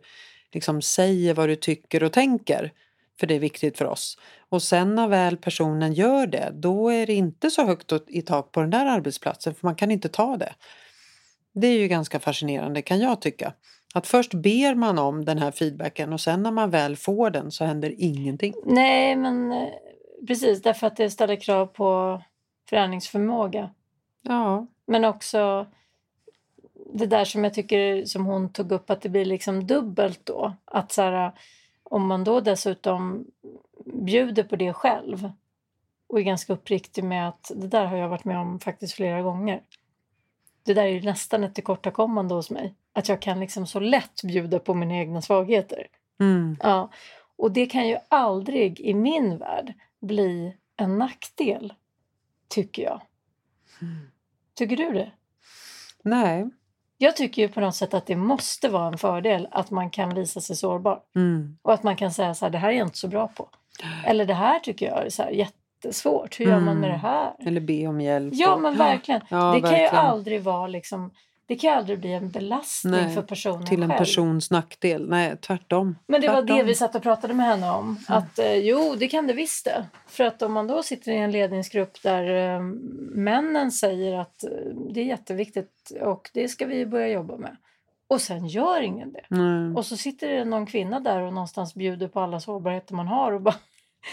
liksom 0.53 0.81
säger 0.81 1.33
vad 1.33 1.49
du 1.49 1.55
tycker 1.55 2.03
och 2.03 2.11
tänker. 2.13 2.71
För 3.19 3.27
det 3.27 3.35
är 3.35 3.39
viktigt 3.39 3.77
för 3.77 3.85
oss. 3.85 4.17
Och 4.55 4.63
sen 4.63 4.95
när 4.95 5.07
väl 5.07 5.37
personen 5.37 5.93
gör 5.93 6.27
det, 6.27 6.51
då 6.53 6.89
är 6.89 7.05
det 7.05 7.13
inte 7.13 7.49
så 7.49 7.65
högt 7.65 7.91
i 8.07 8.21
tak 8.21 8.51
på 8.51 8.61
den 8.61 8.69
där 8.69 8.85
arbetsplatsen 8.85 9.55
för 9.55 9.67
man 9.67 9.75
kan 9.75 9.91
inte 9.91 10.09
ta 10.09 10.37
det. 10.37 10.53
Det 11.53 11.67
är 11.67 11.79
ju 11.79 11.87
ganska 11.87 12.19
fascinerande 12.19 12.81
kan 12.81 12.99
jag 12.99 13.21
tycka. 13.21 13.53
Att 13.93 14.07
först 14.07 14.33
ber 14.33 14.75
man 14.75 14.99
om 14.99 15.25
den 15.25 15.37
här 15.37 15.51
feedbacken 15.51 16.13
och 16.13 16.21
sen 16.21 16.43
när 16.43 16.51
man 16.51 16.69
väl 16.69 16.95
får 16.95 17.29
den 17.29 17.51
så 17.51 17.65
händer 17.65 17.93
ingenting. 17.97 18.53
Nej, 18.65 19.15
men 19.15 19.51
eh, 19.51 19.67
precis 20.27 20.61
därför 20.61 20.87
att 20.87 20.95
det 20.95 21.09
ställer 21.09 21.35
krav 21.35 21.65
på 21.65 22.21
förändringsförmåga. 22.69 23.69
Ja. 24.21 24.67
Men 24.87 25.05
också 25.05 25.67
det 26.93 27.05
där 27.05 27.25
som 27.25 27.43
jag 27.43 27.53
tycker 27.53 28.05
som 28.05 28.25
hon 28.25 28.53
tog 28.53 28.71
upp 28.71 28.89
att 28.89 29.01
det 29.01 29.09
blir 29.09 29.25
liksom 29.25 29.67
dubbelt 29.67 30.25
då. 30.25 30.53
Att 30.65 30.91
så 30.91 31.01
här, 31.01 31.31
om 31.83 32.07
man 32.07 32.23
då 32.23 32.39
dessutom 32.39 33.25
bjuder 33.85 34.43
på 34.43 34.55
det 34.55 34.73
själv 34.73 35.31
och 36.07 36.19
är 36.19 36.23
ganska 36.23 36.53
uppriktig 36.53 37.03
med 37.03 37.27
att 37.27 37.51
det 37.55 37.67
där 37.67 37.85
har 37.85 37.97
jag 37.97 38.09
varit 38.09 38.25
med 38.25 38.37
om 38.37 38.59
faktiskt 38.59 38.93
flera 38.93 39.21
gånger. 39.21 39.61
Det 40.63 40.73
där 40.73 40.85
är 40.85 41.01
nästan 41.01 41.43
ett 41.43 41.55
tillkortakommande 41.55 42.35
hos 42.35 42.51
mig. 42.51 42.75
Att 42.93 43.09
jag 43.09 43.21
kan 43.21 43.39
liksom 43.39 43.67
så 43.67 43.79
lätt 43.79 44.23
bjuda 44.23 44.59
på 44.59 44.73
mina 44.73 44.95
egna 44.95 45.21
svagheter. 45.21 45.87
Mm. 46.19 46.57
Ja. 46.61 46.89
Och 47.35 47.51
det 47.51 47.65
kan 47.65 47.87
ju 47.87 47.97
aldrig 48.09 48.79
i 48.79 48.93
min 48.93 49.37
värld 49.37 49.73
bli 49.99 50.57
en 50.77 50.97
nackdel, 50.97 51.73
tycker 52.47 52.83
jag. 52.83 53.01
Mm. 53.81 54.11
Tycker 54.53 54.77
du 54.77 54.91
det? 54.91 55.11
Nej. 56.03 56.49
Jag 56.97 57.15
tycker 57.15 57.41
ju 57.41 57.47
på 57.49 57.59
något 57.59 57.75
sätt 57.75 57.93
att 57.93 58.05
det 58.05 58.15
måste 58.15 58.69
vara 58.69 58.87
en 58.87 58.97
fördel 58.97 59.47
att 59.51 59.71
man 59.71 59.89
kan 59.89 60.15
visa 60.15 60.41
sig 60.41 60.55
sårbar. 60.55 61.01
Mm. 61.15 61.57
Och 61.61 61.73
att 61.73 61.83
man 61.83 61.95
kan 61.95 62.11
säga 62.11 62.33
så 62.33 62.45
här, 62.45 62.49
det 62.49 62.57
här 62.57 62.69
är 62.69 62.73
jag 62.73 62.87
inte 62.87 62.97
så 62.97 63.07
bra 63.07 63.27
på. 63.27 63.49
Eller 64.05 64.25
det 64.25 64.33
här 64.33 64.59
tycker 64.59 64.85
jag 64.85 65.05
är 65.05 65.09
så 65.09 65.23
här 65.23 65.29
jättesvårt. 65.31 66.39
Hur 66.39 66.45
gör 66.45 66.59
man 66.59 66.79
med 66.79 66.89
det 66.89 66.97
här? 66.97 67.33
Eller 67.39 67.61
be 67.61 67.87
om 67.87 68.01
hjälp. 68.01 68.33
Ja 68.37 68.57
men 68.57 68.75
verkligen. 68.77 69.21
Ja, 69.29 69.37
det 69.37 69.61
kan 69.61 69.71
ju 69.71 69.77
verkligen. 69.77 70.05
aldrig 70.05 70.41
vara 70.43 70.67
liksom, 70.67 71.11
det 71.47 71.55
kan 71.55 71.77
aldrig 71.77 71.99
bli 71.99 72.13
en 72.13 72.29
belastning 72.29 72.91
Nej, 72.93 73.15
för 73.15 73.21
personen 73.21 73.65
Till 73.65 73.83
en 73.83 73.89
själv. 73.89 73.99
persons 73.99 74.51
nackdel. 74.51 75.09
Nej, 75.09 75.37
tvärtom. 75.41 75.97
Men 76.07 76.21
det 76.21 76.27
var 76.27 76.41
Tvärtom. 76.41 76.57
det 76.57 76.63
vi 76.63 76.75
satt 76.75 76.95
och 76.95 77.03
pratade 77.03 77.33
med 77.33 77.45
henne 77.45 77.69
om. 77.71 77.97
Att 78.07 78.39
eh, 78.39 78.55
jo, 78.55 78.95
det 78.97 79.07
kan 79.07 79.27
det 79.27 79.33
visst 79.33 79.65
det. 79.65 79.85
För 80.07 80.23
att 80.23 80.41
om 80.41 80.53
man 80.53 80.67
då 80.67 80.83
sitter 80.83 81.11
i 81.11 81.17
en 81.17 81.31
ledningsgrupp 81.31 82.01
där 82.03 82.53
eh, 82.55 82.61
männen 83.15 83.71
säger 83.71 84.19
att 84.19 84.43
eh, 84.43 84.49
det 84.93 84.99
är 85.01 85.05
jätteviktigt 85.05 85.91
och 86.01 86.29
det 86.33 86.47
ska 86.47 86.65
vi 86.65 86.85
börja 86.85 87.07
jobba 87.07 87.37
med. 87.37 87.57
Och 88.07 88.21
sen 88.21 88.47
gör 88.47 88.81
ingen 88.81 89.13
det. 89.13 89.21
Nej. 89.29 89.75
Och 89.75 89.85
så 89.85 89.97
sitter 89.97 90.29
det 90.29 90.45
någon 90.45 90.65
kvinna 90.65 90.99
där 90.99 91.21
och 91.21 91.33
någonstans 91.33 91.75
bjuder 91.75 92.07
på 92.07 92.19
alla 92.19 92.39
sårbarheter 92.39 92.95
man 92.95 93.07
har 93.07 93.31
och 93.31 93.41
bara, 93.41 93.55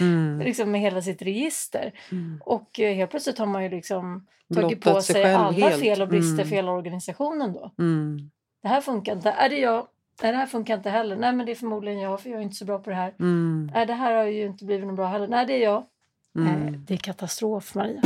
Mm. 0.00 0.38
liksom 0.44 0.70
med 0.70 0.80
hela 0.80 1.02
sitt 1.02 1.22
register. 1.22 1.92
Mm. 2.12 2.42
Och 2.44 2.80
eh, 2.80 2.94
helt 2.94 3.10
plötsligt 3.10 3.38
har 3.38 3.46
man 3.46 3.62
ju 3.62 3.68
liksom 3.68 4.26
tagit 4.54 4.80
Blottat 4.80 4.94
på 4.94 5.02
sig 5.02 5.12
sig 5.14 5.34
alla 5.34 5.50
helt. 5.68 5.80
fel 5.80 6.02
och 6.02 6.08
brister 6.08 6.34
Mm. 6.34 6.48
för 6.48 6.56
hela 6.56 6.72
organisationen 6.72 7.52
då. 7.52 7.70
Mm. 7.78 8.30
Det 8.62 8.68
här 8.68 8.80
funkar 8.80 9.12
inte. 9.12 9.30
Är 9.30 9.48
det 9.48 9.58
jag? 9.58 9.86
Nej, 10.22 10.32
det 10.32 10.38
här 10.38 10.46
funkar 10.46 10.76
inte 10.76 10.90
heller. 10.90 11.16
Nej, 11.16 11.32
men 11.32 11.46
det 11.46 11.52
är 11.52 11.56
förmodligen 11.56 12.00
jag 12.00 12.20
för 12.20 12.30
jag 12.30 12.38
är 12.38 12.42
inte 12.42 12.56
så 12.56 12.64
bra 12.64 12.78
på 12.78 12.90
det 12.90 12.96
här. 12.96 13.14
Mm. 13.20 13.70
Nej, 13.74 13.86
det 13.86 13.94
här 13.94 14.14
har 14.16 14.24
ju 14.24 14.46
inte 14.46 14.64
blivit 14.64 14.86
något 14.86 14.96
bra 14.96 15.06
heller. 15.06 15.28
Nej, 15.28 15.46
det 15.46 15.52
är 15.52 15.62
jag. 15.62 15.84
Nej, 16.32 16.54
Mm. 16.54 16.84
det 16.88 16.94
är 16.94 16.98
katastrof, 16.98 17.74
Maria. 17.74 18.00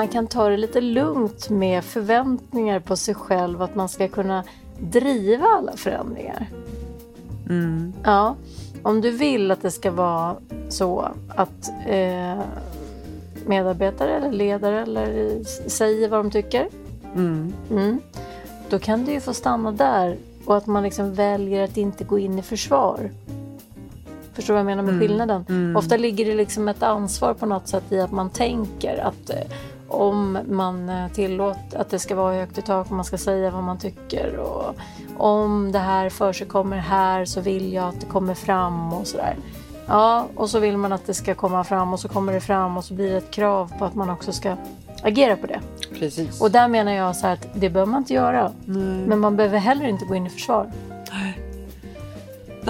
Man 0.00 0.08
kan 0.08 0.26
ta 0.26 0.48
det 0.48 0.56
lite 0.56 0.80
lugnt 0.80 1.50
med 1.50 1.84
förväntningar 1.84 2.80
på 2.80 2.96
sig 2.96 3.14
själv 3.14 3.62
att 3.62 3.74
man 3.74 3.88
ska 3.88 4.08
kunna 4.08 4.44
driva 4.78 5.46
alla 5.46 5.76
förändringar. 5.76 6.46
Mm. 7.48 7.92
Ja, 8.04 8.36
om 8.82 9.00
du 9.00 9.10
vill 9.10 9.50
att 9.50 9.62
det 9.62 9.70
ska 9.70 9.90
vara 9.90 10.36
så 10.68 11.08
att 11.28 11.72
eh, 11.86 12.40
medarbetare 13.46 14.16
eller 14.16 14.32
ledare 14.32 14.82
eller 14.82 15.38
säger 15.68 16.08
vad 16.08 16.24
de 16.24 16.30
tycker. 16.30 16.68
Mm. 17.14 17.52
Mm, 17.70 18.00
då 18.70 18.78
kan 18.78 19.04
det 19.04 19.12
ju 19.12 19.20
få 19.20 19.34
stanna 19.34 19.72
där 19.72 20.16
och 20.44 20.56
att 20.56 20.66
man 20.66 20.82
liksom 20.82 21.14
väljer 21.14 21.64
att 21.64 21.76
inte 21.76 22.04
gå 22.04 22.18
in 22.18 22.38
i 22.38 22.42
försvar. 22.42 23.10
Förstår 24.32 24.54
du 24.54 24.56
vad 24.56 24.60
jag 24.60 24.76
menar 24.76 24.82
med 24.82 24.94
Mm, 24.94 25.08
skillnaden? 25.08 25.44
mm. 25.48 25.76
Ofta 25.76 25.96
ligger 25.96 26.24
det 26.26 26.34
liksom 26.34 26.68
ett 26.68 26.82
ansvar 26.82 27.34
på 27.34 27.46
något 27.46 27.68
sätt 27.68 27.92
i 27.92 28.00
att 28.00 28.12
man 28.12 28.30
tänker 28.30 28.98
att 28.98 29.30
eh, 29.30 29.36
om 29.90 30.38
man 30.48 30.88
eh, 30.88 31.08
tillåter 31.08 31.78
att 31.78 31.90
det 31.90 31.98
ska 31.98 32.14
vara 32.14 32.34
högt 32.34 32.58
i 32.58 32.62
tak 32.62 32.86
och 32.86 32.92
man 32.92 33.04
ska 33.04 33.18
säga 33.18 33.50
vad 33.50 33.62
man 33.62 33.78
tycker 33.78 34.36
och 34.36 34.74
om 35.18 35.72
det 35.72 35.78
här 35.78 36.10
för 36.10 36.32
sig 36.32 36.46
kommer 36.46 36.76
här 36.76 37.24
så 37.24 37.40
vill 37.40 37.72
jag 37.72 37.88
att 37.88 38.00
det 38.00 38.06
kommer 38.06 38.34
fram 38.34 38.92
och 38.92 39.06
sådär. 39.06 39.36
Ja, 39.86 40.26
och 40.34 40.50
så 40.50 40.58
vill 40.58 40.76
man 40.76 40.92
att 40.92 41.06
det 41.06 41.14
ska 41.14 41.34
komma 41.34 41.64
fram 41.64 41.92
och 41.92 42.00
så 42.00 42.08
kommer 42.08 42.32
det 42.32 42.40
fram 42.40 42.76
och 42.76 42.84
så 42.84 42.94
blir 42.94 43.10
det 43.10 43.16
ett 43.16 43.30
krav 43.30 43.72
på 43.78 43.84
att 43.84 43.94
man 43.94 44.10
också 44.10 44.32
ska 44.32 44.56
agera 45.02 45.36
på 45.36 45.46
det. 45.46 45.60
Precis. 45.98 46.40
Och 46.40 46.50
där 46.50 46.68
menar 46.68 46.92
jag 46.92 47.16
så 47.16 47.26
här 47.26 47.34
att 47.34 47.46
det 47.54 47.70
behöver 47.70 47.92
man 47.92 48.00
inte 48.00 48.14
göra. 48.14 48.52
Nej. 48.64 49.06
Men 49.06 49.18
man 49.18 49.36
behöver 49.36 49.58
heller 49.58 49.88
inte 49.88 50.04
gå 50.04 50.14
in 50.14 50.26
i 50.26 50.30
försvar. 50.30 50.72
Nej, 51.12 51.49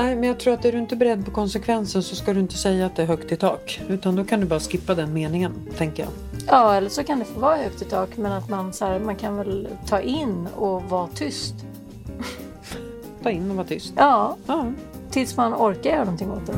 men 0.03 0.23
jag 0.23 0.41
tror 0.41 0.55
att 0.55 0.65
är 0.65 0.73
du 0.73 0.79
inte 0.79 0.97
beredd 0.97 1.25
på 1.25 1.31
konsekvensen 1.31 2.03
så 2.03 2.17
ska 2.17 2.33
du 2.33 2.41
inte 2.41 2.55
säga 2.57 2.87
att 2.87 2.97
det 2.97 3.03
är 3.03 3.07
högt 3.07 3.33
i 3.33 3.37
tak. 3.37 3.81
Utan 3.89 4.17
då 4.17 4.25
kan 4.25 4.41
du 4.41 4.47
bara 4.47 4.61
skippa 4.61 4.95
den 4.95 5.13
meningen, 5.13 5.53
tänker 5.77 6.03
jag. 6.03 6.13
Ja, 6.47 6.75
eller 6.75 6.89
så 6.89 7.05
kan 7.05 7.19
det 7.19 7.25
få 7.25 7.41
vara 7.41 7.57
högt 7.57 7.83
i 7.83 7.85
tak 7.85 8.17
men 8.17 8.33
att 8.33 8.49
man, 8.49 8.73
så 8.73 8.85
här, 8.85 8.99
man 9.01 9.17
kan 9.17 9.37
väl 9.37 9.69
ta 9.87 10.01
in 10.01 10.49
och 10.57 10.83
vara 10.83 11.09
tyst. 11.15 11.55
Ta 13.23 13.31
in 13.31 13.51
och 13.51 13.57
vara 13.57 13.67
tyst. 13.67 13.93
Ja, 13.97 14.37
Ja. 14.47 14.73
tills 15.11 15.37
man 15.37 15.55
orkar 15.55 15.91
göra 15.91 16.05
någonting 16.05 16.31
åt 16.31 16.47
det. 16.47 16.53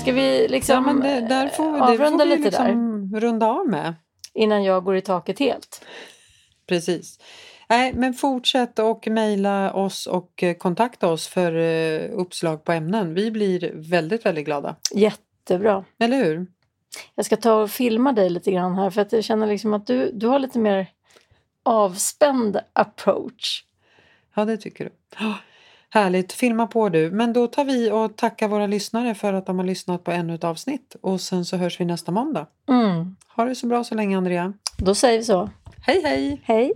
Ska 0.00 0.12
vi 0.12 0.48
liksom 0.48 0.74
ja, 0.74 0.80
men 0.80 1.00
det, 1.00 1.20
där 1.28 1.48
får, 1.48 1.72
det 1.72 1.82
avrunda 1.82 2.24
får 2.24 2.30
vi 2.30 2.36
lite 2.36 2.42
liksom 2.42 3.14
runda 3.16 3.46
av 3.46 3.66
med. 3.66 3.84
där 3.84 3.94
innan 4.34 4.64
jag 4.64 4.84
går 4.84 4.96
i 4.96 5.00
taket 5.00 5.38
helt? 5.38 5.84
Precis. 6.68 7.18
Nej, 7.68 7.92
men 7.92 8.14
fortsätt 8.14 8.78
och 8.78 9.08
mejla 9.08 9.72
oss 9.72 10.06
och 10.06 10.42
eh, 10.42 10.54
kontakta 10.54 11.08
oss 11.08 11.28
för 11.28 11.56
eh, 11.56 12.10
uppslag 12.12 12.64
på 12.64 12.72
ämnen. 12.72 13.14
Vi 13.14 13.30
blir 13.30 13.72
väldigt, 13.74 14.26
väldigt 14.26 14.44
glada. 14.44 14.76
Jättebra. 14.94 15.84
Eller 15.98 16.24
hur? 16.24 16.46
Jag 17.14 17.24
ska 17.24 17.36
ta 17.36 17.54
och 17.54 17.70
filma 17.70 18.12
dig 18.12 18.30
lite 18.30 18.52
grann 18.52 18.74
här 18.74 18.90
för 18.90 19.00
att 19.00 19.12
jag 19.12 19.24
känner 19.24 19.46
liksom 19.46 19.74
att 19.74 19.86
du, 19.86 20.10
du 20.12 20.26
har 20.26 20.38
lite 20.38 20.58
mer 20.58 20.86
avspänd 21.62 22.60
approach. 22.72 23.64
Ja, 24.34 24.44
det 24.44 24.56
tycker 24.56 24.84
du. 24.84 24.90
Ja, 25.18 25.34
Härligt, 25.90 26.32
filma 26.32 26.66
på 26.66 26.88
du. 26.88 27.10
Men 27.10 27.32
då 27.32 27.46
tar 27.46 27.64
vi 27.64 27.90
och 27.90 28.16
tackar 28.16 28.48
våra 28.48 28.66
lyssnare 28.66 29.14
för 29.14 29.32
att 29.32 29.46
de 29.46 29.58
har 29.58 29.66
lyssnat 29.66 30.04
på 30.04 30.10
ännu 30.10 30.34
ett 30.34 30.44
avsnitt. 30.44 30.96
Och 31.00 31.20
sen 31.20 31.44
så 31.44 31.56
hörs 31.56 31.80
vi 31.80 31.84
nästa 31.84 32.12
måndag. 32.12 32.46
Mm. 32.68 33.16
Ha 33.36 33.44
det 33.44 33.54
så 33.54 33.66
bra 33.66 33.84
så 33.84 33.94
länge 33.94 34.16
Andrea. 34.16 34.52
Då 34.78 34.94
säger 34.94 35.18
vi 35.18 35.24
så. 35.24 35.50
Hej 35.86 36.02
hej! 36.04 36.40
Hej! 36.44 36.72